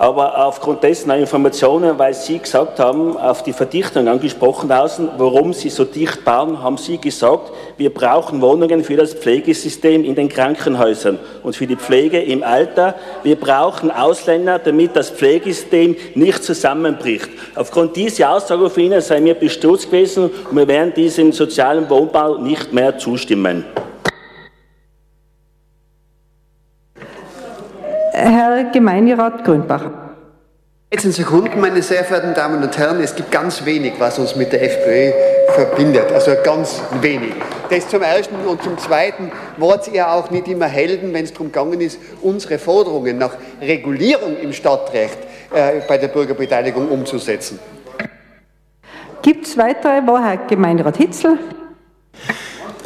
[0.00, 5.68] Aber aufgrund dessen Informationen, weil Sie gesagt haben, auf die Verdichtung angesprochen haben, warum Sie
[5.68, 11.18] so dicht bauen, haben Sie gesagt, wir brauchen Wohnungen für das Pflegesystem in den Krankenhäusern
[11.42, 12.94] und für die Pflege im Alter.
[13.24, 17.28] Wir brauchen Ausländer, damit das Pflegesystem nicht zusammenbricht.
[17.54, 22.38] Aufgrund dieser Aussage von Ihnen seien wir bestürzt gewesen und wir werden diesem sozialen Wohnbau
[22.38, 23.66] nicht mehr zustimmen.
[28.12, 29.84] Herr Gemeinderat Grünbach.
[30.90, 33.00] 13 Sekunden, meine sehr verehrten Damen und Herren.
[33.00, 35.12] Es gibt ganz wenig, was uns mit der FPÖ
[35.52, 36.10] verbindet.
[36.12, 37.34] Also ganz wenig.
[37.68, 38.34] Das zum Ersten.
[38.46, 42.58] Und zum Zweiten wart ihr auch nicht immer Helden, wenn es darum gegangen ist, unsere
[42.58, 45.18] Forderungen nach Regulierung im Stadtrecht
[45.54, 47.60] äh, bei der Bürgerbeteiligung umzusetzen.
[49.22, 51.38] Gibt es weitere Worte, Herr Gemeinderat Hitzel?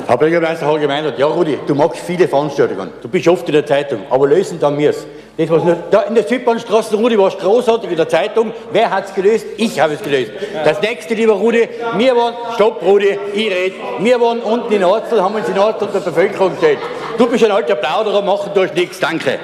[0.07, 3.65] Herr Bürgermeister, Herr Gemeinderat, ja Rudi, du magst viele Veranstaltungen, du bist oft in der
[3.65, 5.07] Zeitung, aber lösen dann mir's.
[5.37, 8.53] Das, was nur, da in der Südbahnstraße, Rudi, war großartig in der Zeitung.
[8.71, 9.45] Wer hat es gelöst?
[9.57, 10.31] Ich habe es gelöst.
[10.65, 15.21] Das nächste, lieber Rudi, wir waren, stopp Rudi, ich rede, wir waren unten in Orzel,
[15.21, 16.79] haben uns in Orzel der Bevölkerung gestellt.
[17.19, 19.39] Du bist ein alter Plauderer, machen durch nichts, danke.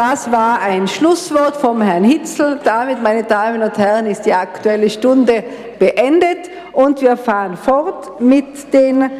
[0.00, 2.58] Das war ein Schlusswort vom Herrn Hitzel.
[2.64, 5.44] Damit, meine Damen und Herren, ist die Aktuelle Stunde
[5.78, 9.10] beendet und wir fahren fort mit den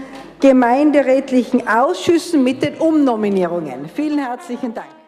[0.40, 3.90] gemeinderätlichen Ausschüssen, mit den Umnominierungen.
[3.94, 4.99] Vielen herzlichen Dank.